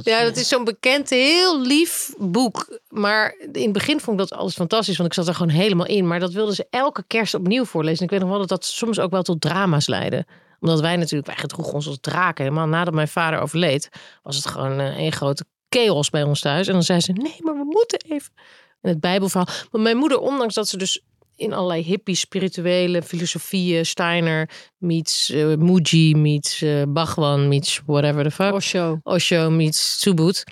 Ja, 0.04 0.24
dat 0.24 0.38
is 0.38 0.48
zo'n 0.48 0.64
bekend, 0.64 1.10
heel 1.10 1.62
lief 1.62 2.14
boek. 2.18 2.80
Maar 2.90 3.36
in 3.52 3.64
het 3.64 3.72
begin 3.72 4.00
vond 4.00 4.22
ik 4.22 4.30
dat 4.30 4.40
alles 4.40 4.54
fantastisch, 4.54 4.98
want 4.98 5.10
ik 5.10 5.16
zat 5.16 5.28
er 5.28 5.36
gewoon 5.36 5.54
helemaal 5.54 5.86
in. 5.86 6.08
Maar 6.08 6.20
dat 6.20 6.34
wilden 6.34 6.56
ze 6.56 6.68
elke 6.70 7.04
kerst 7.08 7.34
opnieuw 7.34 7.66
voorlezen. 7.66 7.98
En 7.98 8.04
ik 8.06 8.12
weet 8.12 8.20
nog 8.20 8.30
wel 8.30 8.40
dat 8.40 8.50
dat 8.50 8.66
soms 8.66 9.00
ook 9.00 9.12
wel 9.12 9.24
tot 9.24 9.42
drama's 9.42 9.88
leidde. 9.88 10.26
Omdat 10.60 10.80
wij 10.80 10.96
natuurlijk, 10.96 11.28
wij 11.28 11.38
gedroegen 11.38 11.74
ons 11.74 11.88
als 11.88 11.98
draken. 12.02 12.44
Helemaal 12.44 12.68
nadat 12.68 12.94
mijn 12.94 13.08
vader 13.08 13.40
overleed, 13.40 13.90
was 14.24 14.36
het 14.36 14.46
gewoon 14.46 14.80
eh, 14.80 14.98
één 14.98 15.12
grote 15.12 15.46
chaos 15.70 16.10
bij 16.10 16.24
ons 16.24 16.42
thuis. 16.42 16.68
En 16.68 16.74
dan 16.74 16.84
zei 16.84 17.00
ze, 17.00 17.12
nee, 17.12 17.38
maar 17.40 17.54
we 17.54 17.64
moeten 17.64 18.00
even. 18.08 18.32
En 18.82 18.90
het 18.90 19.00
bijbelverhaal. 19.00 19.48
Maar 19.72 19.82
mijn 19.82 19.98
moeder, 19.98 20.20
ondanks 20.20 20.54
dat 20.54 20.68
ze 20.68 20.78
dus 20.78 21.02
in 21.36 21.54
allerlei 21.54 21.84
hippie, 21.84 22.16
spirituele 22.16 23.02
filosofieën, 23.02 23.86
Steiner 23.86 24.50
meets 24.78 25.30
eh 25.30 25.46
Muji 25.56 26.16
meets 26.16 26.62
eh 26.62 26.82
Bhagwan 26.88 27.48
meets 27.48 27.82
whatever 27.86 28.24
the 28.24 28.32
fuck. 28.32 28.54
Osho. 28.54 29.00
Osho 29.04 29.50
meets 29.50 30.00
Subut, 30.00 30.44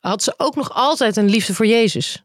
had 0.00 0.22
ze 0.22 0.34
ook 0.36 0.56
nog 0.56 0.70
altijd 0.74 1.16
een 1.16 1.28
liefde 1.28 1.54
voor 1.54 1.66
Jezus. 1.66 2.22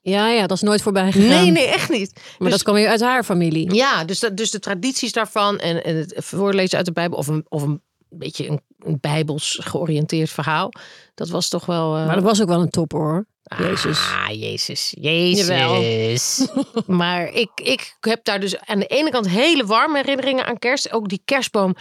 Ja, 0.00 0.30
ja, 0.30 0.46
dat 0.46 0.56
is 0.56 0.62
nooit 0.62 0.82
voorbij 0.82 1.12
gegaan. 1.12 1.28
Nee, 1.28 1.50
nee, 1.50 1.66
echt 1.66 1.90
niet. 1.90 2.12
Maar 2.14 2.22
Dus- 2.38 2.50
dat 2.50 2.62
kwam 2.62 2.74
weer 2.74 2.88
uit 2.88 3.00
haar 3.00 3.24
familie. 3.24 3.74
Ja, 3.74 4.04
dus, 4.04 4.20
dat, 4.20 4.36
dus 4.36 4.50
de 4.50 4.58
tradities 4.58 5.12
daarvan 5.12 5.58
en, 5.58 5.84
en 5.84 5.96
het 5.96 6.14
voorlezen 6.16 6.76
uit 6.76 6.86
de 6.86 6.92
Bijbel 6.92 7.18
of 7.18 7.26
een, 7.26 7.44
of 7.48 7.62
een 7.62 7.82
beetje 8.10 8.48
een, 8.48 8.60
een 8.78 8.98
bijbels 9.00 9.58
georiënteerd 9.62 10.30
verhaal, 10.30 10.72
dat 11.14 11.28
was 11.28 11.48
toch 11.48 11.66
wel. 11.66 11.96
eh, 11.96 12.06
Maar 12.06 12.14
dat 12.14 12.24
was 12.24 12.42
ook 12.42 12.48
wel 12.48 12.60
een 12.60 12.70
top 12.70 12.92
hoor. 12.92 13.26
Jezus. 13.58 13.98
Ah, 13.98 14.40
Jezus. 14.40 14.94
Jezus. 15.00 16.48
maar 16.86 17.32
ik, 17.32 17.50
ik 17.54 17.96
heb 18.00 18.24
daar 18.24 18.40
dus 18.40 18.58
aan 18.58 18.78
de 18.78 18.86
ene 18.86 19.10
kant 19.10 19.28
hele 19.28 19.66
warme 19.66 19.96
herinneringen 19.96 20.46
aan 20.46 20.58
kerst. 20.58 20.92
Ook 20.92 21.08
die 21.08 21.22
kerstboom. 21.24 21.74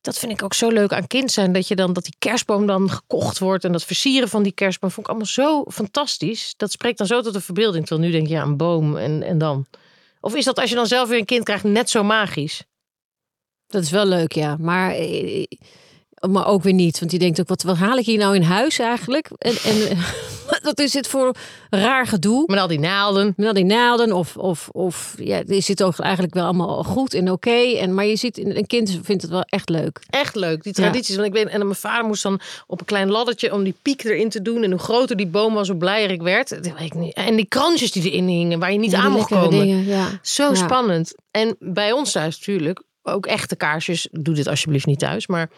Dat 0.00 0.18
vind 0.18 0.32
ik 0.32 0.42
ook 0.42 0.54
zo 0.54 0.68
leuk 0.68 0.92
aan 0.92 1.06
kind 1.06 1.32
zijn. 1.32 1.52
Dat 1.52 1.68
je 1.68 1.76
dan 1.76 1.92
dat 1.92 2.04
die 2.04 2.14
kerstboom 2.18 2.66
dan 2.66 2.90
gekocht 2.90 3.38
wordt. 3.38 3.64
En 3.64 3.72
dat 3.72 3.84
versieren 3.84 4.28
van 4.28 4.42
die 4.42 4.52
kerstboom. 4.52 4.90
Vond 4.90 5.06
ik 5.06 5.12
allemaal 5.12 5.32
zo 5.32 5.64
fantastisch. 5.70 6.54
Dat 6.56 6.72
spreekt 6.72 6.98
dan 6.98 7.06
zo 7.06 7.20
tot 7.20 7.32
de 7.32 7.40
verbeelding. 7.40 7.86
Terwijl 7.86 8.06
nu 8.06 8.14
denk 8.16 8.26
je 8.26 8.34
ja, 8.34 8.42
een 8.42 8.56
boom 8.56 8.96
en, 8.96 9.22
en 9.22 9.38
dan. 9.38 9.66
Of 10.20 10.34
is 10.34 10.44
dat 10.44 10.58
als 10.58 10.70
je 10.70 10.76
dan 10.76 10.86
zelf 10.86 11.08
weer 11.08 11.18
een 11.18 11.24
kind 11.24 11.44
krijgt 11.44 11.64
net 11.64 11.90
zo 11.90 12.02
magisch? 12.04 12.62
Dat 13.66 13.82
is 13.82 13.90
wel 13.90 14.06
leuk, 14.06 14.32
ja. 14.32 14.56
Maar, 14.60 14.90
eh, 14.94 15.44
maar 16.30 16.46
ook 16.46 16.62
weer 16.62 16.72
niet. 16.72 16.98
Want 16.98 17.10
die 17.10 17.20
denkt 17.20 17.40
ook, 17.40 17.48
wat, 17.48 17.62
wat 17.62 17.76
haal 17.76 17.96
ik 17.98 18.06
hier 18.06 18.18
nou 18.18 18.34
in 18.34 18.42
huis 18.42 18.78
eigenlijk? 18.78 19.30
En, 19.38 19.54
en 19.64 19.96
wat 20.62 20.78
is 20.78 20.92
dit 20.92 21.06
voor 21.08 21.34
raar 21.70 22.06
gedoe? 22.06 22.44
Met 22.46 22.58
al 22.58 22.66
die 22.66 22.78
naalden. 22.78 23.32
Met 23.36 23.46
al 23.46 23.52
die 23.52 23.64
naalden 23.64 24.12
of, 24.12 24.36
of, 24.36 24.68
of 24.72 25.14
ja, 25.18 25.42
die 25.42 25.60
zit 25.60 25.82
ook 25.82 25.98
eigenlijk 25.98 26.34
wel 26.34 26.44
allemaal 26.44 26.82
goed 26.84 27.14
en 27.14 27.30
oké. 27.30 27.50
En 27.76 27.94
Maar 27.94 28.04
je 28.06 28.16
ziet, 28.16 28.38
een 28.38 28.66
kind 28.66 28.98
vindt 29.02 29.22
het 29.22 29.30
wel 29.30 29.42
echt 29.42 29.68
leuk. 29.68 30.00
Echt 30.10 30.34
leuk, 30.34 30.62
die 30.62 30.72
tradities. 30.72 31.14
Want 31.16 31.26
ik 31.28 31.32
weet, 31.34 31.48
en 31.48 31.58
mijn 31.58 31.74
vader 31.74 32.06
moest 32.06 32.22
dan 32.22 32.40
op 32.66 32.80
een 32.80 32.86
klein 32.86 33.10
laddertje 33.10 33.52
om 33.52 33.64
die 33.64 33.74
piek 33.82 34.04
erin 34.04 34.28
te 34.28 34.42
doen. 34.42 34.62
En 34.62 34.70
hoe 34.70 34.80
groter 34.80 35.16
die 35.16 35.26
boom 35.26 35.54
was, 35.54 35.68
hoe 35.68 35.76
blijer 35.76 36.10
ik 36.10 36.22
werd. 36.22 36.50
Ik 36.80 36.94
niet. 36.94 37.14
En 37.14 37.36
die 37.36 37.46
kransjes 37.48 37.92
die 37.92 38.10
erin 38.10 38.26
hingen, 38.28 38.58
waar 38.58 38.72
je 38.72 38.78
niet 38.78 38.90
Ja, 38.90 38.98
aan 39.00 39.12
mocht 39.12 39.28
komen. 39.28 39.50
dingen, 39.50 39.84
ja. 39.84 40.08
Zo 40.22 40.54
spannend. 40.54 41.14
En 41.30 41.56
bij 41.58 41.92
ons 41.92 42.12
thuis 42.12 42.38
natuurlijk, 42.38 42.82
ook 43.06 43.26
echte 43.26 43.56
kaarsjes. 43.56 44.08
Doe 44.10 44.34
dit 44.34 44.46
alsjeblieft 44.46 44.86
niet 44.86 44.98
thuis. 44.98 45.26
Maar 45.26 45.50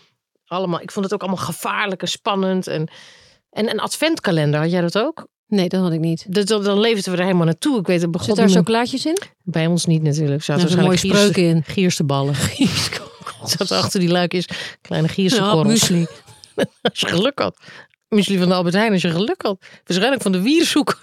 allemaal, 0.46 0.80
ik 0.80 0.90
vond 0.90 1.04
het 1.04 1.14
ook 1.14 1.20
allemaal 1.22 1.44
gevaarlijk 1.44 2.02
en 2.02 2.08
spannend. 2.08 2.66
En, 2.66 2.88
en 3.50 3.70
een 3.70 3.80
adventkalender, 3.80 4.60
had 4.60 4.70
jij 4.70 4.80
dat 4.80 4.98
ook? 4.98 5.26
Nee, 5.46 5.68
dat 5.68 5.80
had 5.80 5.92
ik 5.92 6.00
niet. 6.00 6.26
Dus 6.28 6.44
dan, 6.44 6.64
dan 6.64 6.80
leefden 6.80 7.12
we 7.12 7.18
er 7.18 7.24
helemaal 7.24 7.46
naartoe. 7.46 7.78
Ik 7.78 7.86
weet 7.86 8.00
het 8.00 8.10
begon 8.10 8.26
Zit 8.26 8.36
daar 8.36 8.48
chocolaatjes 8.48 9.06
in? 9.06 9.18
Bij 9.42 9.66
ons 9.66 9.86
niet 9.86 10.02
natuurlijk. 10.02 10.42
Zaten 10.42 10.62
Daar 10.62 10.72
zijn 10.72 10.84
mooie 10.84 10.96
spreuken 10.96 11.42
in. 11.42 11.62
gierste 11.64 12.04
ballen. 12.04 12.34
Zat 13.44 13.70
achter 13.70 14.00
die 14.00 14.08
luikjes 14.08 14.48
kleine 14.80 15.08
gierse 15.08 15.36
Ja, 15.36 15.50
korrels. 15.50 15.66
muesli. 15.66 16.06
Als 16.82 17.00
je 17.00 17.06
geluk 17.06 17.38
had. 17.38 17.58
Muesli 18.08 18.38
van 18.38 18.48
de 18.48 18.54
Albert 18.54 18.74
Heijn 18.74 18.92
als 18.92 19.02
je 19.02 19.10
geluk 19.10 19.42
had. 19.42 19.64
Waarschijnlijk 19.84 20.22
van 20.22 20.32
de 20.32 20.42
wiershoek. 20.42 20.98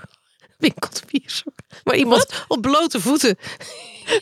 Winkel 0.65 0.89
de 0.89 1.01
wiershoek. 1.07 1.53
Maar 1.83 1.95
iemand 1.95 2.45
op 2.47 2.61
blote 2.61 3.01
voeten. 3.01 3.37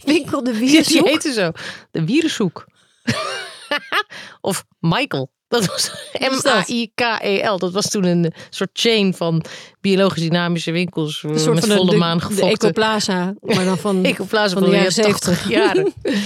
Winkel 0.03 0.43
de 0.43 0.57
die 0.57 1.01
heette 1.03 1.33
zo. 1.33 1.51
De 1.91 2.05
wiershoek. 2.05 2.65
of 4.41 4.63
Michael. 4.79 5.31
Dat 5.47 5.65
was? 5.65 5.91
M-A-I-K-E-L. 6.19 7.57
Dat 7.57 7.71
was 7.71 7.89
toen 7.89 8.03
een 8.03 8.33
soort 8.49 8.69
chain 8.73 9.13
van 9.13 9.45
biologisch 9.81 10.21
dynamische 10.21 10.71
winkels. 10.71 11.23
Een 11.23 11.39
soort 11.39 11.55
met 11.55 11.65
van 11.65 11.75
volle 11.75 11.91
de, 11.91 11.97
maan 11.97 12.17
de, 12.17 12.27
de 12.27 12.33
gevochten. 12.33 12.67
Ecoplaza, 12.69 13.33
maar 13.41 13.65
dan 13.65 13.77
van, 13.77 14.03
Ecoplaza 14.05 14.53
van 14.53 14.63
de 14.63 14.69
jaren 14.69 14.91
zeventig. 14.91 15.49
jaren. 15.49 15.93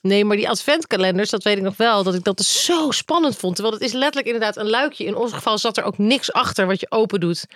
Nee, 0.00 0.24
maar 0.24 0.36
die 0.36 0.48
adventkalenders, 0.48 1.30
dat 1.30 1.42
weet 1.42 1.56
ik 1.56 1.62
nog 1.62 1.76
wel, 1.76 2.02
dat 2.02 2.14
ik 2.14 2.24
dat 2.24 2.36
dus 2.36 2.64
zo 2.64 2.90
spannend 2.90 3.36
vond. 3.36 3.54
Terwijl 3.54 3.76
het 3.76 3.84
is 3.84 3.92
letterlijk 3.92 4.26
inderdaad 4.26 4.56
een 4.56 4.70
luikje. 4.70 5.04
In 5.04 5.16
ons 5.16 5.32
geval 5.32 5.58
zat 5.58 5.76
er 5.76 5.84
ook 5.84 5.98
niks 5.98 6.32
achter 6.32 6.66
wat 6.66 6.80
je 6.80 6.90
open 6.90 7.20
doet. 7.20 7.46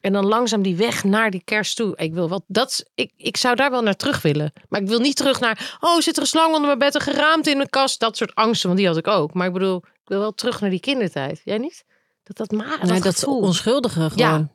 En 0.00 0.12
dan 0.12 0.26
langzaam 0.26 0.62
die 0.62 0.76
weg 0.76 1.04
naar 1.04 1.30
die 1.30 1.42
kerst 1.44 1.76
toe. 1.76 1.96
Ik 1.96 2.12
wil 2.14 2.28
wat, 2.28 2.44
dat, 2.46 2.90
ik, 2.94 3.12
ik 3.16 3.36
zou 3.36 3.56
daar 3.56 3.70
wel 3.70 3.82
naar 3.82 3.96
terug 3.96 4.22
willen. 4.22 4.52
Maar 4.68 4.80
ik 4.80 4.88
wil 4.88 4.98
niet 5.00 5.16
terug 5.16 5.40
naar, 5.40 5.76
oh, 5.80 6.00
zit 6.00 6.16
er 6.16 6.22
een 6.22 6.28
slang 6.28 6.46
onder 6.46 6.66
mijn 6.66 6.78
bed, 6.78 6.94
een 6.94 7.00
geraamte 7.00 7.50
in 7.50 7.56
mijn 7.56 7.68
kast. 7.68 8.00
Dat 8.00 8.16
soort 8.16 8.34
angsten, 8.34 8.68
want 8.68 8.80
die 8.80 8.88
had 8.88 8.96
ik 8.96 9.06
ook. 9.06 9.34
Maar 9.34 9.46
ik 9.46 9.52
bedoel, 9.52 9.76
ik 9.76 10.08
wil 10.08 10.18
wel 10.18 10.32
terug 10.34 10.60
naar 10.60 10.70
die 10.70 10.80
kindertijd. 10.80 11.40
Jij 11.44 11.58
niet? 11.58 11.84
Dat 12.22 12.36
dat 12.36 12.50
maar, 12.50 12.78
Nee, 12.82 12.92
dat, 12.92 13.02
dat 13.02 13.18
gevoel. 13.18 13.40
onschuldige 13.40 14.10
gewoon. 14.10 14.16
Ja. 14.16 14.54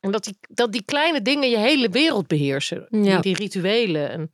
En 0.00 0.10
dat 0.10 0.24
die, 0.24 0.38
dat 0.48 0.72
die 0.72 0.84
kleine 0.84 1.22
dingen 1.22 1.50
je 1.50 1.58
hele 1.58 1.88
wereld 1.88 2.26
beheersen. 2.26 2.86
Ja. 2.90 3.20
Die, 3.20 3.34
rituelen. 3.34 4.10
En 4.10 4.32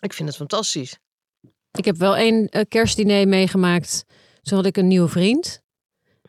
Ik 0.00 0.12
vind 0.12 0.28
het 0.28 0.36
fantastisch. 0.36 0.98
Ik 1.72 1.84
heb 1.84 1.96
wel 1.96 2.16
één 2.16 2.48
eh, 2.48 2.62
kerstdiner 2.68 3.28
meegemaakt. 3.28 4.04
Toen 4.42 4.56
had 4.56 4.66
ik 4.66 4.76
een 4.76 4.86
nieuwe 4.86 5.08
vriend. 5.08 5.62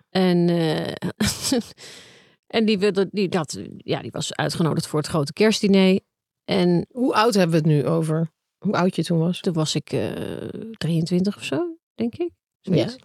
En, 0.10 0.50
eh, 0.50 1.10
en 2.58 2.66
die, 2.66 2.80
wilde, 2.80 3.08
die, 3.12 3.30
dat, 3.30 3.60
ja, 3.78 4.02
die 4.02 4.12
was 4.12 4.36
uitgenodigd 4.36 4.88
voor 4.88 5.00
het 5.00 5.08
grote 5.08 5.34
kerstdiner. 5.34 6.00
En 6.46 6.86
Hoe 6.92 7.14
oud 7.14 7.34
hebben 7.34 7.64
we 7.64 7.70
het 7.70 7.78
nu 7.78 7.88
over? 7.88 8.32
Hoe 8.58 8.74
oud 8.74 8.96
je 8.96 9.04
toen 9.04 9.20
was? 9.20 9.40
toen 9.40 9.54
was 9.54 9.76
ik 9.76 9.92
eh 9.92 10.48
23 10.78 11.36
of 11.36 11.44
zo, 11.44 11.78
denk 11.96 12.16
ik. 12.16 12.32
Zoiets. 12.62 12.96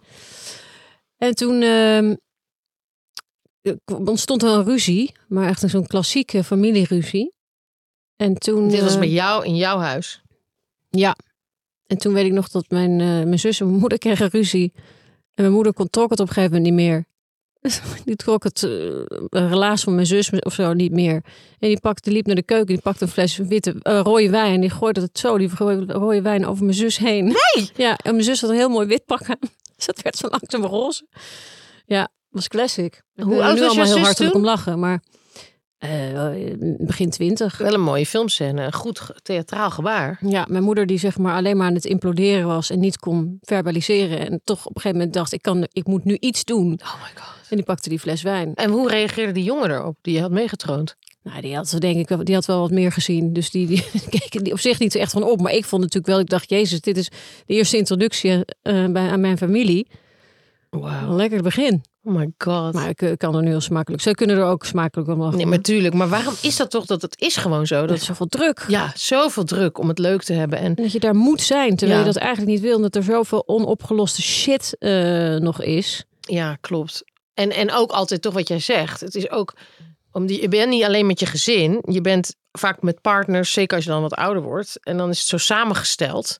En 1.17 1.35
toen 1.35 1.61
ehm, 1.61 2.15
ontstond 4.05 4.43
er 4.43 4.49
een 4.49 4.63
ruzie. 4.63 5.11
Maar 5.27 5.47
echt 5.47 5.69
zo'n 5.69 5.87
klassieke 5.87 6.43
familieruzie. 6.43 7.33
En 8.15 8.35
toen... 8.35 8.67
Dit 8.67 8.81
was 8.81 8.93
eh, 8.93 8.99
bij 8.99 9.09
jou 9.09 9.45
in 9.45 9.55
jouw 9.55 9.77
huis. 9.77 10.21
Ja. 10.89 11.15
En 11.85 11.97
toen 11.97 12.13
weet 12.13 12.25
ik 12.25 12.31
nog 12.31 12.49
dat 12.49 12.69
mijn, 12.69 12.91
eh, 12.91 13.07
mijn 13.07 13.39
zus 13.39 13.59
en 13.59 13.67
mijn 13.67 13.79
moeder 13.79 13.97
kregen 13.97 14.27
ruzie. 14.29 14.73
En 15.35 15.43
mijn 15.43 15.51
moeder 15.51 15.73
kon, 15.73 15.89
trok 15.89 16.09
het 16.09 16.19
op 16.19 16.27
een 16.27 16.33
gegeven 16.33 16.55
moment 16.55 16.75
niet 16.75 16.85
meer. 16.85 17.05
Die 18.05 18.15
trok 18.15 18.43
het 18.43 18.61
een 18.61 19.49
relaas 19.49 19.83
van 19.83 19.95
mijn 19.95 20.07
zus 20.07 20.29
of 20.29 20.53
zo 20.53 20.73
niet 20.73 20.91
meer. 20.91 21.23
En 21.59 21.67
die 21.67 21.79
pakte, 21.79 22.11
liep 22.11 22.25
naar 22.25 22.35
de 22.35 22.43
keuken. 22.43 22.67
Die 22.67 22.81
pakte 22.81 23.03
een 23.03 23.09
fles 23.09 23.37
witte, 23.37 23.75
eh, 23.81 23.99
rode 24.03 24.29
wijn. 24.29 24.53
En 24.53 24.61
die 24.61 24.69
gooide 24.69 25.01
het 25.01 25.19
zo, 25.19 25.37
die 25.37 25.49
rode, 25.57 25.93
rode 25.93 26.21
wijn 26.21 26.45
over 26.45 26.63
mijn 26.63 26.77
zus 26.77 26.97
heen. 26.97 27.25
Nee! 27.25 27.69
Ja, 27.75 27.97
en 27.97 28.11
mijn 28.11 28.23
zus 28.23 28.41
had 28.41 28.49
een 28.49 28.55
heel 28.55 28.69
mooi 28.69 28.87
wit 28.87 29.05
pak 29.05 29.29
aan. 29.29 29.39
Dus 29.75 29.85
dat 29.85 30.01
werd 30.01 30.17
zo 30.17 30.27
langzaam 30.29 30.63
roze. 30.63 31.07
Ja, 31.85 32.07
was 32.29 32.47
classic. 32.47 33.01
Hoe 33.15 33.43
oud 33.43 33.55
nu 33.55 33.61
was 33.61 33.73
je 33.73 33.81
allemaal 33.81 33.97
heel 33.97 34.05
zus 34.05 34.15
toen? 34.15 34.33
om 34.33 34.43
lachen. 34.43 34.79
Maar 34.79 35.01
eh, 35.77 36.29
begin 36.77 37.09
twintig. 37.09 37.57
Wel 37.57 37.73
een 37.73 37.81
mooie 37.81 38.05
filmscène. 38.05 38.63
Een 38.63 38.73
goed 38.73 39.01
theatraal 39.21 39.71
gebaar. 39.71 40.19
Ja, 40.27 40.45
mijn 40.49 40.63
moeder 40.63 40.85
die 40.85 40.97
zeg 40.97 41.17
maar 41.17 41.35
alleen 41.35 41.57
maar 41.57 41.67
aan 41.67 41.73
het 41.73 41.85
imploderen 41.85 42.47
was 42.47 42.69
en 42.69 42.79
niet 42.79 42.97
kon 42.97 43.37
verbaliseren. 43.41 44.19
En 44.19 44.41
toch 44.43 44.59
op 44.59 44.75
een 44.75 44.81
gegeven 44.81 44.97
moment 44.97 45.13
dacht 45.13 45.33
ik, 45.33 45.41
kan, 45.41 45.67
ik 45.71 45.87
moet 45.87 46.03
nu 46.03 46.17
iets 46.19 46.43
doen. 46.43 46.79
Oh 46.83 47.01
my 47.01 47.21
god. 47.21 47.49
En 47.49 47.55
die 47.55 47.65
pakte 47.65 47.89
die 47.89 47.99
fles 47.99 48.21
wijn. 48.21 48.53
En 48.55 48.69
hoe 48.69 48.89
reageerde 48.89 49.31
die 49.31 49.43
jongen 49.43 49.71
erop 49.71 49.97
die 50.01 50.13
je 50.13 50.21
had 50.21 50.31
meegetroond? 50.31 50.95
Nou, 51.23 51.41
die 51.41 51.55
had, 51.55 51.75
denk 51.79 52.09
ik, 52.09 52.25
die 52.25 52.35
had 52.35 52.45
wel 52.45 52.59
wat 52.59 52.71
meer 52.71 52.91
gezien. 52.91 53.33
Dus 53.33 53.49
die, 53.49 53.67
die 53.67 53.83
keek 54.09 54.43
die 54.43 54.53
op 54.53 54.59
zich 54.59 54.79
niet 54.79 54.91
zo 54.91 54.97
echt 54.99 55.11
van 55.11 55.23
op. 55.23 55.41
Maar 55.41 55.53
ik 55.53 55.65
vond 55.65 55.81
natuurlijk 55.81 56.11
wel, 56.11 56.19
ik 56.19 56.29
dacht, 56.29 56.49
jezus, 56.49 56.81
dit 56.81 56.97
is 56.97 57.09
de 57.45 57.53
eerste 57.53 57.77
introductie 57.77 58.45
eh, 58.61 58.85
bij, 58.85 59.09
aan 59.09 59.21
mijn 59.21 59.37
familie. 59.37 59.87
Wauw. 60.69 61.09
Een 61.09 61.15
lekker 61.15 61.41
begin. 61.41 61.83
Oh 62.07 62.13
my 62.15 62.31
god. 62.37 62.73
Maar 62.73 62.89
ik 62.89 63.15
kan 63.17 63.35
er 63.35 63.41
nu 63.41 63.47
heel 63.49 63.61
smakelijk. 63.61 64.01
Zij 64.01 64.13
kunnen 64.13 64.37
er 64.37 64.43
ook 64.43 64.65
smakelijk 64.65 65.09
om 65.09 65.19
lachen. 65.19 65.37
Nee, 65.37 65.45
maar 65.45 65.61
tuurlijk. 65.61 65.93
Maar 65.93 66.09
waarom 66.09 66.33
is 66.41 66.55
dat 66.55 66.71
toch? 66.71 66.85
Dat 66.85 67.01
het 67.01 67.21
is 67.21 67.35
gewoon 67.35 67.67
zo. 67.67 67.85
dat 67.85 67.97
is 67.97 68.05
zoveel 68.05 68.25
druk. 68.27 68.65
ja, 68.67 68.91
zoveel 68.95 69.43
druk 69.43 69.77
om 69.77 69.87
het 69.87 69.99
leuk 69.99 70.23
te 70.23 70.33
hebben. 70.33 70.59
En 70.59 70.75
dat 70.75 70.91
je 70.91 70.99
daar 70.99 71.15
moet 71.15 71.41
zijn, 71.41 71.75
terwijl 71.75 71.99
Ja. 71.99 72.05
je 72.05 72.11
dat 72.13 72.21
eigenlijk 72.21 72.51
niet 72.51 72.61
wil. 72.61 72.75
Omdat 72.75 72.95
er 72.95 73.03
zoveel 73.03 73.43
onopgeloste 73.47 74.21
shit 74.21 74.75
eh, 74.79 75.35
nog 75.35 75.61
is. 75.61 76.05
ja, 76.19 76.57
klopt. 76.61 77.03
En, 77.33 77.51
en 77.51 77.71
ook 77.71 77.91
altijd 77.91 78.21
toch 78.21 78.33
wat 78.33 78.47
jij 78.47 78.59
zegt. 78.59 78.99
Het 79.01 79.15
is 79.15 79.29
ook, 79.29 79.53
om 80.11 80.25
die, 80.25 80.41
je 80.41 80.47
bent 80.47 80.69
niet 80.69 80.83
alleen 80.83 81.05
met 81.05 81.19
je 81.19 81.25
gezin. 81.25 81.81
Je 81.85 82.01
bent 82.01 82.35
vaak 82.51 82.81
met 82.81 83.01
partners, 83.01 83.51
zeker 83.51 83.75
als 83.75 83.85
je 83.85 83.91
dan 83.91 84.01
wat 84.01 84.13
ouder 84.15 84.43
wordt. 84.43 84.77
En 84.83 84.97
dan 84.97 85.09
is 85.09 85.19
het 85.19 85.27
zo 85.27 85.37
samengesteld. 85.37 86.39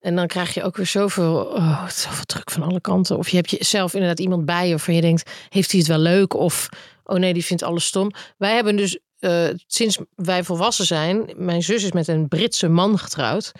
En 0.00 0.16
dan 0.16 0.26
krijg 0.26 0.54
je 0.54 0.62
ook 0.62 0.76
weer 0.76 0.86
zoveel, 0.86 1.34
oh, 1.34 1.88
zoveel 1.88 2.24
druk 2.24 2.50
van 2.50 2.62
alle 2.62 2.80
kanten. 2.80 3.18
Of 3.18 3.28
je 3.28 3.36
hebt 3.36 3.50
jezelf 3.50 3.94
inderdaad 3.94 4.20
iemand 4.20 4.44
bij 4.44 4.68
waarvan 4.68 4.94
je 4.94 5.00
denkt, 5.00 5.30
heeft 5.48 5.70
hij 5.70 5.80
het 5.80 5.88
wel 5.88 5.98
leuk? 5.98 6.34
Of, 6.34 6.68
oh 7.04 7.18
nee, 7.18 7.32
die 7.32 7.44
vindt 7.44 7.62
alles 7.62 7.86
stom. 7.86 8.10
Wij 8.36 8.54
hebben 8.54 8.76
dus, 8.76 8.98
eh, 9.18 9.48
sinds 9.66 9.98
wij 10.14 10.44
volwassen 10.44 10.86
zijn, 10.86 11.30
mijn 11.36 11.62
zus 11.62 11.84
is 11.84 11.92
met 11.92 12.08
een 12.08 12.28
Britse 12.28 12.68
man 12.68 12.98
getrouwd. 12.98 13.52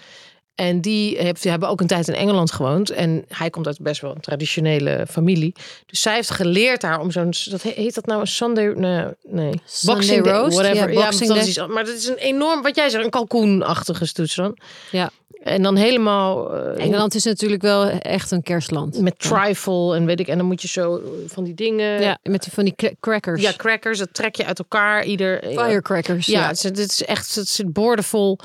En 0.59 0.81
die, 0.81 1.17
heeft, 1.19 1.43
die 1.43 1.51
hebben 1.51 1.69
ook 1.69 1.81
een 1.81 1.87
tijd 1.87 2.09
in 2.09 2.15
Engeland 2.15 2.53
gewoond. 2.53 2.91
En 2.91 3.25
hij 3.29 3.51
komt 3.51 3.67
uit 3.67 3.79
best 3.81 4.01
wel 4.01 4.11
een 4.15 4.21
traditionele 4.21 5.07
familie. 5.11 5.55
Dus 5.87 6.01
zij 6.01 6.15
heeft 6.15 6.31
geleerd 6.31 6.81
daar 6.81 7.01
om 7.01 7.11
zo'n... 7.11 7.33
Dat 7.51 7.63
he- 7.63 7.73
heet 7.75 7.95
dat 7.95 8.07
nou 8.07 8.21
een 8.21 8.27
Sunday... 8.27 8.65
Nee, 8.67 9.05
nee. 9.27 9.61
Sunday 9.65 10.19
roast? 10.19 10.57
whatever. 10.59 10.93
Ja, 10.93 10.99
Ja, 10.99 11.05
Boxing 11.05 11.29
dat 11.35 11.47
is 11.47 11.67
maar 11.67 11.85
dat 11.85 11.95
is 11.95 12.07
een 12.09 12.17
enorm... 12.17 12.63
Wat 12.63 12.77
jij 12.77 12.89
zegt, 12.89 13.05
een 13.05 13.11
kalkoenachtige 13.11 14.07
stoets 14.07 14.35
dan. 14.35 14.57
Ja. 14.91 15.11
En 15.43 15.63
dan 15.63 15.77
helemaal... 15.77 16.55
eh, 16.55 16.85
Engeland 16.85 17.15
is 17.15 17.25
natuurlijk 17.25 17.63
wel 17.63 17.85
echt 17.89 18.31
een 18.31 18.43
kerstland. 18.43 19.01
Met 19.01 19.19
trifle 19.19 19.95
en 19.97 20.07
weet 20.07 20.21
ik... 20.21 20.29
En 20.29 20.39
dan 20.39 20.47
moet 20.47 20.63
je 20.63 20.69
zo 20.69 20.97
eh, 20.97 21.03
van 21.27 21.45
die 21.45 21.55
dingen... 21.55 22.01
Ja, 22.01 22.19
met 22.23 22.43
die 22.43 22.53
van 22.53 22.65
die 22.65 22.75
cra- 22.77 22.93
crackers. 23.01 23.43
Ja, 23.43 23.53
crackers. 23.57 23.99
Dat 23.99 24.15
trek 24.15 24.35
je 24.37 24.45
uit 24.47 24.59
elkaar. 24.59 25.05
Ieder... 25.05 25.41
Firecrackers. 25.45 26.27
Ja, 26.27 26.41
Ja. 26.41 26.47
Het, 26.47 26.57
is, 26.57 26.63
het 26.63 26.79
is 26.79 27.05
echt, 27.05 27.35
het 27.35 27.49
zit 27.49 27.73
boordevol. 27.73 28.39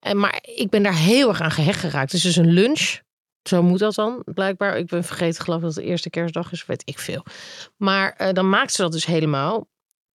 En, 0.00 0.18
maar 0.18 0.38
ik 0.42 0.70
ben 0.70 0.82
daar 0.82 0.96
heel 0.96 1.28
erg 1.28 1.40
aan 1.40 1.50
gehecht 1.50 1.80
geraakt. 1.80 2.12
Is 2.12 2.22
dus 2.22 2.36
een 2.36 2.52
lunch. 2.52 3.00
Zo 3.42 3.62
moet 3.62 3.78
dat 3.78 3.94
dan, 3.94 4.22
blijkbaar. 4.24 4.78
Ik 4.78 4.86
ben 4.86 5.04
vergeten, 5.04 5.44
geloof 5.44 5.58
ik, 5.58 5.64
dat 5.64 5.74
het 5.74 5.84
de 5.84 5.90
eerste 5.90 6.10
kerstdag 6.10 6.52
is. 6.52 6.66
Weet 6.66 6.82
ik 6.84 6.98
veel. 6.98 7.24
Maar 7.76 8.12
eh, 8.12 8.32
dan 8.32 8.48
maakt 8.48 8.72
ze 8.72 8.82
dat 8.82 8.92
dus 8.92 9.06
helemaal. 9.06 9.68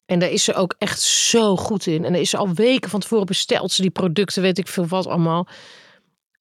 En 0.06 0.20
daar 0.20 0.30
is 0.30 0.44
ze 0.44 0.54
ook 0.54 0.76
echt 0.78 1.02
zo 1.02 1.56
goed 1.56 1.86
in. 1.86 2.06
En 2.06 2.12
daar 2.12 2.22
is 2.22 2.30
ze 2.30 2.38
al 2.38 2.54
weken 2.54 2.90
van 2.90 3.00
tevoren 3.00 3.26
besteld. 3.26 3.72
Ze 3.72 3.82
die 3.82 3.92
producten, 3.92 4.42
weet 4.42 4.58
ik 4.58 4.68
veel 4.68 4.88
wat 4.88 5.08
allemaal. 5.08 5.48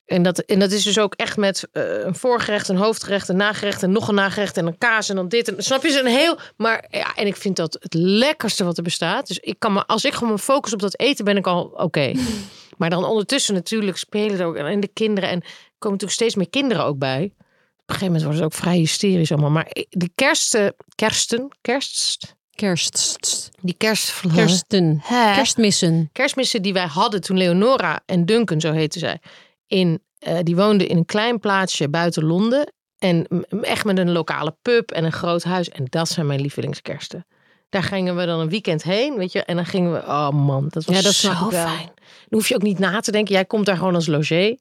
En 0.07 0.23
dat, 0.23 0.39
en 0.39 0.59
dat 0.59 0.73
is 0.73 0.83
dus 0.83 0.99
ook 0.99 1.15
echt 1.15 1.37
met 1.37 1.69
eh, 1.73 1.83
een 2.05 2.15
voorgerecht, 2.15 2.69
een 2.69 2.77
hoofdgerecht, 2.77 3.29
een 3.29 3.37
nagerecht 3.37 3.83
en 3.83 3.93
nog 3.93 4.09
een 4.09 4.15
nagerecht 4.15 4.57
en 4.57 4.67
een 4.67 4.79
kaas 4.79 5.09
en 5.09 5.17
dan 5.17 5.29
dit. 5.29 5.49
En, 5.49 5.63
snap 5.63 5.83
je? 5.83 5.91
Ze 5.91 6.01
een 6.01 6.07
heel. 6.07 6.39
Maar 6.57 6.85
ja, 6.91 7.15
en 7.15 7.27
ik 7.27 7.37
vind 7.37 7.57
dat 7.57 7.77
het 7.81 7.95
lekkerste 7.95 8.65
wat 8.65 8.77
er 8.77 8.83
bestaat. 8.83 9.27
Dus 9.27 9.39
ik 9.39 9.59
kan 9.59 9.73
me, 9.73 9.87
als 9.87 10.05
ik 10.05 10.13
gewoon 10.13 10.39
focus 10.39 10.73
op 10.73 10.81
dat 10.81 10.99
eten, 10.99 11.25
ben 11.25 11.37
ik 11.37 11.47
al 11.47 11.63
oké. 11.75 12.13
maar 12.79 12.91
dan 12.91 13.05
ondertussen 13.05 13.55
natuurlijk 13.55 13.97
spelen 13.97 14.41
er 14.41 14.47
ook 14.47 14.57
en 14.57 14.81
de 14.81 14.89
kinderen 14.93 15.31
en 15.31 15.41
er 15.41 15.49
komen 15.79 15.99
natuurlijk 15.99 16.13
steeds 16.13 16.35
meer 16.35 16.51
kinderen 16.51 16.85
ook 16.85 16.99
bij. 16.99 17.25
Op 17.25 17.91
een 17.91 17.95
gegeven 17.95 18.07
moment 18.07 18.23
wordt 18.23 18.39
het 18.39 18.47
ook 18.47 18.55
vrij 18.55 18.77
hysterisch 18.77 19.33
allemaal. 19.33 19.51
Maar 19.51 19.69
de 19.89 20.11
kerst, 20.15 20.55
eh, 20.55 20.67
kersten, 20.95 21.49
kerst, 21.61 22.35
Kerst. 22.55 23.51
die 23.61 23.75
kerst, 23.75 24.21
Kersten. 24.35 25.01
Hè? 25.03 25.35
Kerstmissen. 25.35 26.09
kerstmissen 26.13 26.63
die 26.63 26.73
wij 26.73 26.87
hadden 26.87 27.21
toen 27.21 27.37
Leonora 27.37 28.01
en 28.07 28.27
Duncan, 28.27 28.61
zo 28.61 28.73
heette 28.73 28.99
zij, 28.99 29.21
in, 29.67 30.03
eh, 30.19 30.39
die 30.43 30.57
woonden 30.57 30.89
in 30.89 30.97
een 30.97 31.05
klein 31.05 31.39
plaatsje 31.39 31.89
buiten 31.89 32.25
Londen. 32.25 32.73
En 32.99 33.27
echt 33.61 33.85
met 33.85 33.99
een 33.99 34.13
lokale 34.13 34.57
pub 34.63 34.91
en 34.91 35.05
een 35.05 35.13
groot 35.13 35.43
huis. 35.43 35.69
En 35.69 35.85
dat 35.89 36.09
zijn 36.09 36.27
mijn 36.27 36.41
lievelingskersten. 36.41 37.27
Daar 37.69 37.83
gingen 37.83 38.17
we 38.17 38.27
dan 38.27 38.41
een 38.41 38.49
weekend 38.49 38.83
heen, 38.83 39.17
weet 39.17 39.33
je. 39.33 39.45
En 39.45 39.57
dan 39.57 39.67
gingen 39.67 39.93
we, 39.93 39.99
oh 39.99 40.31
man, 40.31 40.69
dat 40.69 40.85
was 40.85 40.97
Ja, 40.97 41.03
dat 41.03 41.13
zo 41.13 41.51
fijn. 41.51 41.91
Dan 42.29 42.39
hoef 42.39 42.49
je 42.49 42.55
ook 42.55 42.63
niet 42.63 42.79
na 42.79 43.01
te 43.01 43.11
denken. 43.11 43.35
Jij 43.35 43.45
komt 43.45 43.67
daar 43.67 43.77
gewoon 43.77 43.95
als 43.95 44.07
logé. 44.07 44.57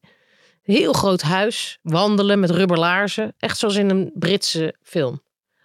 Heel 0.61 0.93
groot 0.93 1.21
huis, 1.21 1.79
wandelen 1.81 2.39
met 2.39 2.49
rubberlaarzen. 2.49 3.33
Echt 3.37 3.57
zoals 3.57 3.75
in 3.75 3.89
een 3.89 4.11
Britse 4.13 4.75
film. 4.81 5.21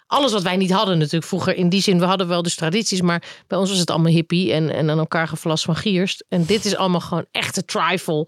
Alles 0.07 0.31
wat 0.31 0.41
wij 0.41 0.57
niet 0.57 0.71
hadden 0.71 0.97
natuurlijk 0.97 1.25
vroeger. 1.25 1.55
In 1.55 1.69
die 1.69 1.81
zin, 1.81 1.99
we 1.99 2.05
hadden 2.05 2.27
wel 2.27 2.41
dus 2.41 2.55
tradities. 2.55 3.01
Maar 3.01 3.23
bij 3.47 3.57
ons 3.57 3.69
was 3.69 3.79
het 3.79 3.89
allemaal 3.89 4.11
hippie 4.11 4.53
en, 4.53 4.69
en 4.69 4.89
aan 4.89 4.99
elkaar 4.99 5.27
gevlast 5.27 5.63
van 5.63 5.75
gierst. 5.75 6.25
En 6.29 6.45
dit 6.45 6.65
is 6.65 6.75
allemaal 6.75 6.99
gewoon 6.99 7.25
echte 7.31 7.65
trifle. 7.65 8.27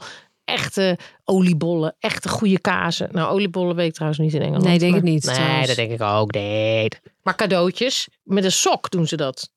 Echte 0.52 0.98
oliebollen. 1.24 1.96
Echte 2.00 2.30
goede 2.30 2.60
kazen. 2.60 3.10
Nou, 3.12 3.30
oliebollen 3.32 3.76
weet 3.76 3.88
ik 3.88 3.94
trouwens 3.94 4.22
niet 4.22 4.34
in 4.34 4.42
Engeland. 4.42 4.64
Nee, 4.64 4.80
denk 4.80 4.92
maar- 4.92 5.00
ik 5.00 5.06
niet, 5.06 5.26
Nee, 5.26 5.36
trouwens. 5.36 5.68
dat 5.68 5.76
denk 5.76 5.92
ik 5.92 6.02
ook 6.02 6.34
niet. 6.34 7.00
Maar 7.24 7.36
cadeautjes. 7.36 8.08
Met 8.24 8.44
een 8.44 8.52
sok 8.52 8.90
doen 8.90 9.08
ze 9.08 9.16
dat. 9.18 9.50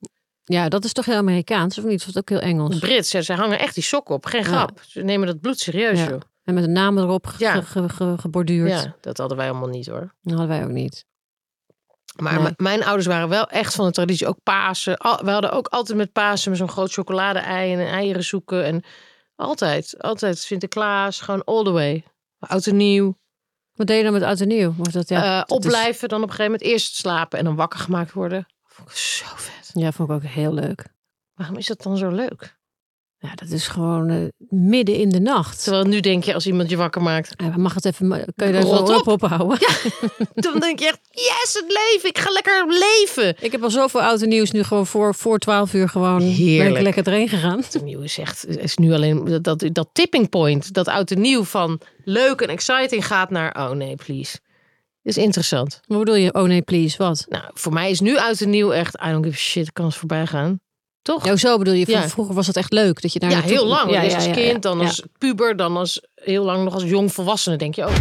Ja, 0.44 0.68
dat 0.68 0.84
is 0.84 0.92
toch 0.92 1.04
heel 1.04 1.16
Amerikaans 1.16 1.78
of 1.78 1.84
niet? 1.84 2.00
Of 2.00 2.06
is 2.06 2.12
dat 2.12 2.22
ook 2.22 2.28
heel 2.28 2.48
Engels? 2.48 2.78
Brits, 2.78 3.10
ja, 3.10 3.20
ze 3.22 3.32
hangen 3.32 3.58
echt 3.58 3.74
die 3.74 3.82
sokken 3.82 4.14
op. 4.14 4.26
Geen 4.26 4.42
Ja. 4.42 4.46
grap. 4.46 4.70
Ze 4.86 5.00
nemen 5.02 5.26
dat 5.26 5.40
bloed 5.40 5.58
serieus, 5.58 5.98
Ja. 5.98 6.08
joh. 6.08 6.20
En 6.44 6.54
met 6.54 6.64
een 6.64 6.72
naam 6.72 6.98
erop 6.98 7.26
ge- 7.26 7.34
Ja. 7.44 7.60
ge- 7.60 7.88
ge- 7.88 8.14
geborduurd. 8.20 8.70
Ja, 8.70 8.94
dat 9.00 9.18
hadden 9.18 9.36
wij 9.36 9.50
allemaal 9.50 9.68
niet 9.68 9.86
hoor. 9.86 10.14
Dat 10.22 10.38
hadden 10.38 10.48
wij 10.48 10.64
ook 10.64 10.70
niet. 10.72 11.04
Maar 12.22 12.42
Nee. 12.42 12.52
mijn 12.56 12.84
ouders 12.84 13.06
waren 13.06 13.28
wel 13.28 13.48
echt 13.48 13.74
van 13.74 13.86
de 13.86 13.92
traditie. 13.92 14.26
Ook 14.26 14.38
Pasen. 14.42 14.96
Al- 14.96 15.24
we 15.24 15.30
hadden 15.30 15.52
ook 15.52 15.66
altijd 15.68 15.98
met 15.98 16.12
Pasen 16.12 16.50
met 16.50 16.58
zo'n 16.58 16.68
groot 16.68 16.92
chocolade-ei 16.92 17.72
en 17.72 17.86
eieren 17.86 18.24
zoeken. 18.24 18.64
En 18.64 18.82
altijd, 19.36 20.02
altijd 20.02 20.38
Sinterklaas. 20.38 21.20
Gewoon 21.20 21.44
all 21.44 21.64
the 21.64 21.70
way. 21.70 22.04
Oud 22.38 22.66
en 22.66 22.76
nieuw. 22.76 23.18
Wat 23.72 23.86
deed 23.86 23.96
je 23.96 24.02
dan 24.02 24.12
met 24.12 24.22
oud 24.22 24.40
en 24.40 24.48
nieuw? 24.48 24.74
Of 24.78 24.86
dat, 24.86 25.08
ja, 25.08 25.22
Eh, 25.22 25.38
dat 25.38 25.50
is- 25.50 25.56
opblijven 25.56 26.08
dan 26.08 26.22
op 26.22 26.28
een 26.28 26.34
gegeven 26.34 26.52
moment. 26.52 26.70
Eerst 26.70 26.94
slapen 26.96 27.38
en 27.38 27.44
dan 27.44 27.56
wakker 27.56 27.78
gemaakt 27.78 28.12
worden. 28.12 28.46
Vond 28.64 28.90
ik 28.90 28.96
zo 28.96 29.26
vet. 29.34 29.70
ja, 29.72 29.92
vond 29.92 30.08
ik 30.08 30.14
ook 30.14 30.22
heel 30.22 30.52
leuk. 30.52 30.86
Waarom 31.34 31.56
is 31.56 31.66
dat 31.66 31.82
dan 31.82 31.96
zo 31.96 32.08
leuk? 32.10 32.56
Ja, 33.24 33.34
dat 33.34 33.50
is 33.50 33.68
gewoon 33.68 34.08
eh, 34.10 34.16
midden 34.48 34.94
in 34.94 35.08
de 35.08 35.20
nacht. 35.20 35.62
Terwijl 35.62 35.84
nu 35.84 36.00
denk 36.00 36.24
je 36.24 36.34
als 36.34 36.46
iemand 36.46 36.70
je 36.70 36.76
wakker 36.76 37.02
maakt. 37.02 37.34
Ja, 37.36 37.56
mag 37.56 37.74
het 37.74 37.84
even, 37.84 38.08
kun 38.36 38.46
je 38.46 38.52
daar 38.52 38.62
Rot 38.62 38.88
zo 38.88 38.94
op. 38.94 39.06
op 39.06 39.22
ophouden? 39.22 39.58
Dan 40.34 40.58
denk 40.58 40.78
je 40.78 40.86
echt, 40.86 40.98
yes, 41.10 41.58
het 41.60 41.64
leven. 41.92 42.08
Ik 42.08 42.18
ga 42.18 42.30
lekker 42.30 42.66
leven. 42.68 43.36
Ik 43.40 43.52
heb 43.52 43.62
al 43.62 43.70
zoveel 43.70 44.02
oud 44.02 44.22
en 44.22 44.28
nieuws 44.28 44.50
nu 44.50 44.62
gewoon 44.62 44.86
voor, 44.86 45.14
voor 45.14 45.38
12 45.38 45.74
uur 45.74 45.88
gewoon 45.88 46.18
ben 46.18 46.28
Heerlijk. 46.28 46.76
ik 46.76 46.82
lekker 46.82 47.06
erheen 47.06 47.28
gegaan. 47.28 47.62
En 47.72 47.84
nieuw 47.84 48.00
is 48.00 48.18
echt, 48.18 48.46
is 48.46 48.76
nu 48.76 48.92
alleen 48.92 49.24
dat, 49.24 49.44
dat, 49.44 49.64
dat 49.72 49.88
tipping 49.92 50.28
point. 50.28 50.72
Dat 50.72 50.88
oud 50.88 51.10
en 51.10 51.20
nieuw 51.20 51.44
van 51.44 51.80
leuk 52.04 52.40
en 52.40 52.48
exciting 52.48 53.06
gaat 53.06 53.30
naar, 53.30 53.56
oh 53.56 53.70
nee, 53.70 53.94
please. 53.94 54.38
Is 55.02 55.16
interessant. 55.16 55.80
Wat 55.86 55.98
bedoel 55.98 56.14
je? 56.14 56.34
Oh 56.34 56.42
nee, 56.42 56.62
please, 56.62 56.96
wat? 56.96 57.26
Nou, 57.28 57.44
voor 57.54 57.72
mij 57.72 57.90
is 57.90 58.00
nu 58.00 58.18
oud 58.18 58.40
en 58.40 58.50
nieuw 58.50 58.72
echt, 58.72 58.98
I 59.06 59.10
don't 59.10 59.24
give 59.24 59.36
a 59.36 59.40
shit, 59.40 59.72
kan 59.72 59.84
het 59.84 59.94
voorbij 59.94 60.26
gaan. 60.26 60.60
Toch? 61.04 61.26
Ja, 61.26 61.36
zo 61.36 61.58
bedoel 61.58 61.74
je, 61.74 61.84
van 61.84 61.94
Ja. 61.94 62.08
vroeger 62.08 62.34
was 62.34 62.46
het 62.46 62.56
echt 62.56 62.72
leuk 62.72 63.02
dat 63.02 63.12
je 63.12 63.18
daar 63.18 63.30
ja, 63.30 63.36
naartoe- 63.36 63.54
heel 63.56 63.66
lang. 63.66 63.90
Ja, 63.90 64.02
ja, 64.02 64.14
als 64.14 64.30
kind, 64.30 64.62
dan 64.62 64.78
Ja. 64.78 64.84
als 64.84 65.02
puber, 65.18 65.56
dan 65.56 65.76
als 65.76 66.02
heel 66.14 66.44
lang 66.44 66.64
nog 66.64 66.74
als 66.74 66.82
jong 66.84 67.12
volwassene. 67.12 67.56
Denk 67.56 67.74
je, 67.74 67.86
oh, 67.86 67.94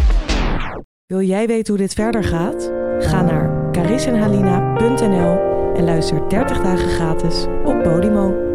Wil 1.05 1.21
jij 1.21 1.47
weten 1.47 1.73
hoe 1.73 1.81
dit 1.83 1.93
verder 1.93 2.23
gaat? 2.23 2.71
Ga 2.99 3.21
naar 3.21 3.71
carisenhalina.nl 3.71 5.39
en 5.75 5.83
luister 5.83 6.29
30 6.29 6.61
dagen 6.61 6.89
gratis 6.89 7.45
op 7.65 7.83
Podimo. 7.83 8.51